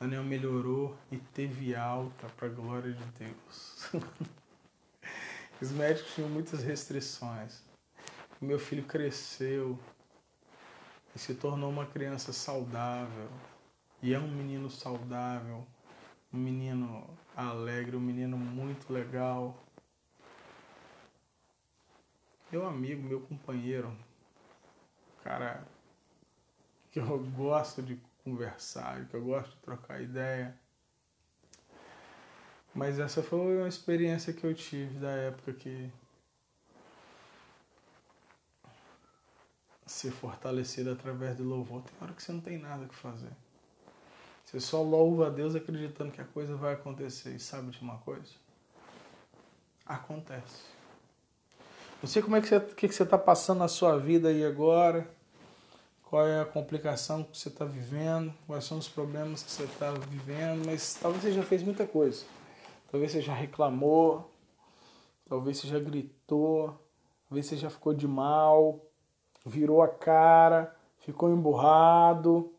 Daniel 0.00 0.24
melhorou 0.24 0.96
e 1.12 1.18
teve 1.18 1.74
alta 1.74 2.26
para 2.36 2.48
glória 2.48 2.92
de 2.92 3.04
Deus. 3.18 3.90
Os 5.60 5.70
médicos 5.72 6.14
tinham 6.14 6.30
muitas 6.30 6.62
restrições. 6.62 7.62
Meu 8.40 8.58
filho 8.58 8.84
cresceu 8.84 9.78
e 11.14 11.18
se 11.18 11.34
tornou 11.34 11.68
uma 11.68 11.84
criança 11.84 12.32
saudável. 12.32 13.28
E 14.02 14.14
é 14.14 14.18
um 14.18 14.28
menino 14.28 14.70
saudável, 14.70 15.66
um 16.32 16.38
menino 16.38 17.08
alegre, 17.34 17.96
um 17.96 18.00
menino 18.00 18.38
muito 18.38 18.90
legal. 18.90 19.62
Meu 22.50 22.66
amigo, 22.66 23.02
meu 23.02 23.20
companheiro, 23.20 23.94
cara 25.22 25.75
que 26.96 27.00
eu 27.00 27.18
gosto 27.36 27.82
de 27.82 28.00
conversar, 28.24 29.04
que 29.04 29.14
eu 29.14 29.22
gosto 29.22 29.50
de 29.50 29.56
trocar 29.58 30.00
ideia. 30.00 30.58
Mas 32.74 32.98
essa 32.98 33.22
foi 33.22 33.58
uma 33.58 33.68
experiência 33.68 34.32
que 34.32 34.42
eu 34.44 34.54
tive 34.54 34.98
da 34.98 35.10
época 35.10 35.52
que 35.52 35.92
ser 39.84 40.10
fortalecido 40.10 40.90
através 40.90 41.36
do 41.36 41.44
louvor. 41.44 41.82
Tem 41.82 41.92
hora 42.00 42.14
que 42.14 42.22
você 42.22 42.32
não 42.32 42.40
tem 42.40 42.56
nada 42.56 42.86
que 42.86 42.94
fazer. 42.94 43.32
Você 44.46 44.58
só 44.58 44.80
louva 44.80 45.26
a 45.26 45.30
Deus 45.30 45.54
acreditando 45.54 46.12
que 46.12 46.22
a 46.22 46.24
coisa 46.24 46.56
vai 46.56 46.72
acontecer. 46.72 47.34
E 47.34 47.38
sabe 47.38 47.72
de 47.72 47.82
uma 47.82 47.98
coisa? 47.98 48.32
Acontece. 49.84 50.64
Não 52.02 52.08
sei 52.08 52.22
como 52.22 52.36
é 52.36 52.40
que 52.40 52.48
você, 52.48 52.60
que 52.60 52.88
você 52.88 53.02
está 53.02 53.18
passando 53.18 53.58
na 53.58 53.68
sua 53.68 53.98
vida 53.98 54.28
aí 54.28 54.42
agora 54.46 55.14
qual 56.06 56.26
é 56.26 56.40
a 56.40 56.44
complicação 56.44 57.24
que 57.24 57.36
você 57.36 57.48
está 57.48 57.64
vivendo, 57.64 58.32
quais 58.46 58.64
são 58.64 58.78
os 58.78 58.88
problemas 58.88 59.42
que 59.42 59.50
você 59.50 59.64
está 59.64 59.90
vivendo, 59.90 60.64
mas 60.64 60.94
talvez 60.94 61.22
você 61.22 61.32
já 61.32 61.42
fez 61.42 61.62
muita 61.62 61.84
coisa. 61.84 62.24
Talvez 62.90 63.10
você 63.10 63.20
já 63.20 63.34
reclamou, 63.34 64.30
talvez 65.28 65.58
você 65.58 65.66
já 65.66 65.80
gritou, 65.80 66.80
talvez 67.28 67.46
você 67.46 67.56
já 67.56 67.68
ficou 67.68 67.92
de 67.92 68.06
mal, 68.06 68.80
virou 69.44 69.82
a 69.82 69.88
cara, 69.88 70.76
ficou 71.00 71.28
emburrado, 71.28 72.52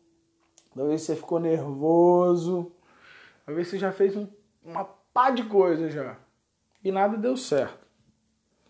talvez 0.74 1.02
você 1.02 1.16
ficou 1.16 1.40
nervoso, 1.40 2.70
talvez 3.46 3.68
você 3.68 3.78
já 3.78 3.90
fez 3.90 4.14
um, 4.14 4.28
uma 4.62 4.84
pá 4.84 5.30
de 5.30 5.44
coisa 5.44 5.90
já 5.90 6.18
e 6.84 6.92
nada 6.92 7.16
deu 7.16 7.34
certo. 7.34 7.86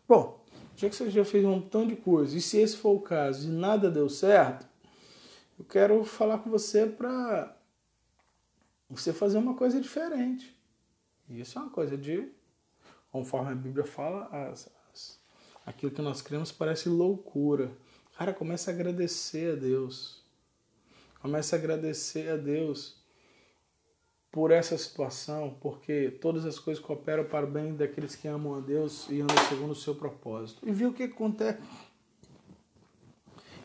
Bom, 0.09 0.38
já 0.79 0.89
que 0.89 0.95
você 0.95 1.11
já 1.11 1.25
fez 1.25 1.45
um 1.45 1.51
montão 1.51 1.85
de 1.85 1.97
coisa, 1.97 2.39
e 2.39 2.41
se 2.41 2.57
esse 2.57 2.77
for 2.77 2.91
o 2.91 3.01
caso 3.01 3.49
e 3.49 3.53
nada 3.53 3.91
deu 3.91 4.09
certo, 4.09 4.65
eu 5.59 5.65
quero 5.65 6.05
falar 6.05 6.39
com 6.39 6.49
você 6.49 6.87
para 6.87 7.57
você 8.89 9.13
fazer 9.13 9.39
uma 9.39 9.55
coisa 9.55 9.81
diferente. 9.81 10.57
E 11.29 11.41
isso 11.41 11.59
é 11.59 11.63
uma 11.63 11.71
coisa 11.71 11.99
de, 11.99 12.29
conforme 13.11 13.51
a 13.51 13.57
Bíblia 13.57 13.85
fala, 13.85 14.29
as, 14.31 14.71
as, 14.93 15.21
aquilo 15.67 15.91
que 15.91 16.01
nós 16.01 16.23
cremos 16.23 16.53
parece 16.53 16.89
loucura. 16.89 17.73
Cara, 18.17 18.33
começa 18.33 18.71
a 18.71 18.75
agradecer 18.75 19.55
a 19.55 19.57
Deus. 19.57 20.23
Começa 21.21 21.57
a 21.57 21.59
agradecer 21.59 22.31
a 22.31 22.37
Deus 22.37 22.98
por 24.31 24.51
essa 24.51 24.77
situação, 24.77 25.57
porque 25.61 26.11
todas 26.21 26.45
as 26.45 26.59
coisas 26.59 26.83
cooperam 26.83 27.25
para 27.25 27.47
o 27.47 27.51
bem 27.51 27.75
daqueles 27.75 28.15
que 28.15 28.29
amam 28.29 28.55
a 28.57 28.61
Deus 28.61 29.09
e 29.09 29.21
andam 29.21 29.37
segundo 29.49 29.71
o 29.71 29.75
seu 29.75 29.95
propósito. 29.95 30.69
E 30.69 30.73
viu 30.73 30.91
o 30.91 30.93
que 30.93 31.05
acontece 31.05 31.59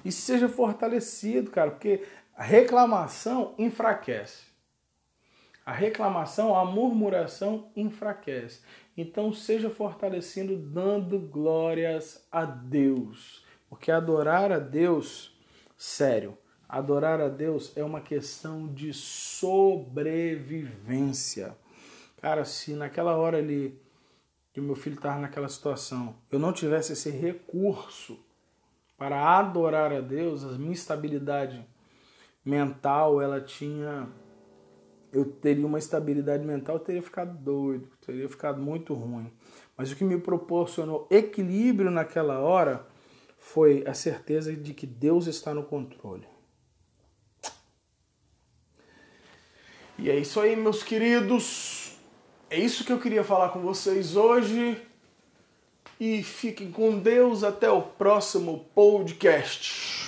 e 0.04 0.12
seja 0.12 0.50
fortalecido, 0.50 1.50
cara, 1.50 1.72
porque 1.72 2.04
a 2.36 2.44
reclamação 2.44 3.54
enfraquece. 3.58 4.44
A 5.66 5.72
reclamação, 5.72 6.56
a 6.56 6.66
murmuração 6.66 7.72
enfraquece. 7.76 8.62
Então 8.98 9.32
seja 9.32 9.70
fortalecido 9.70 10.58
dando 10.58 11.18
glórias 11.20 12.28
a 12.32 12.44
Deus. 12.44 13.46
Porque 13.70 13.90
adorar 13.90 14.52
a 14.52 14.60
Deus, 14.60 15.34
sério, 15.78 16.38
adorar 16.74 17.22
a 17.22 17.30
Deus 17.30 17.72
é 17.76 17.84
uma 17.84 18.02
questão 18.02 18.68
de 18.68 18.92
sobrevivência. 18.94 21.56
Cara, 22.20 22.44
se 22.46 22.74
naquela 22.74 23.16
hora 23.16 23.38
ali 23.38 23.80
que 24.52 24.60
meu 24.60 24.76
filho 24.76 24.96
estava 24.96 25.20
naquela 25.20 25.48
situação, 25.48 26.16
eu 26.32 26.40
não 26.40 26.52
tivesse 26.52 26.94
esse 26.94 27.12
recurso 27.12 28.18
para 28.98 29.38
adorar 29.38 29.94
a 29.94 30.02
Deus, 30.02 30.44
a 30.44 30.58
minha 30.58 30.74
estabilidade 30.74 31.64
mental, 32.44 33.22
ela 33.22 33.40
tinha 33.40 34.10
eu 35.12 35.26
teria 35.26 35.68
uma 35.68 35.78
estabilidade 35.78 36.44
mental, 36.44 36.78
eu 36.78 36.80
teria 36.80 37.04
ficado 37.04 37.38
doido, 37.38 37.88
teria 38.04 38.28
ficado 38.28 38.60
muito 38.60 38.96
ruim. 38.96 39.32
Mas 39.78 39.92
o 39.92 39.96
que 39.96 40.04
me 40.04 40.18
proporcionou 40.18 41.06
equilíbrio 41.12 41.92
naquela 41.92 42.40
hora 42.40 42.88
foi 43.38 43.84
a 43.86 43.94
certeza 43.94 44.56
de 44.56 44.74
que 44.74 44.88
Deus 44.88 45.28
está 45.28 45.54
no 45.54 45.64
controle. 45.64 46.33
E 49.98 50.10
é 50.10 50.16
isso 50.18 50.40
aí, 50.40 50.56
meus 50.56 50.84
queridos. 50.84 51.94
É 52.50 52.58
isso 52.58 52.84
que 52.84 52.92
eu 52.92 53.00
queria 53.00 53.24
falar 53.24 53.50
com 53.50 53.62
vocês 53.62 54.16
hoje. 54.16 54.78
e 56.00 56.22
fiquem 56.22 56.72
com 56.72 56.98
Deus 57.00 57.44
até 57.44 57.70
o 57.70 57.82
próximo 57.82 58.66
podcast. 58.76 60.03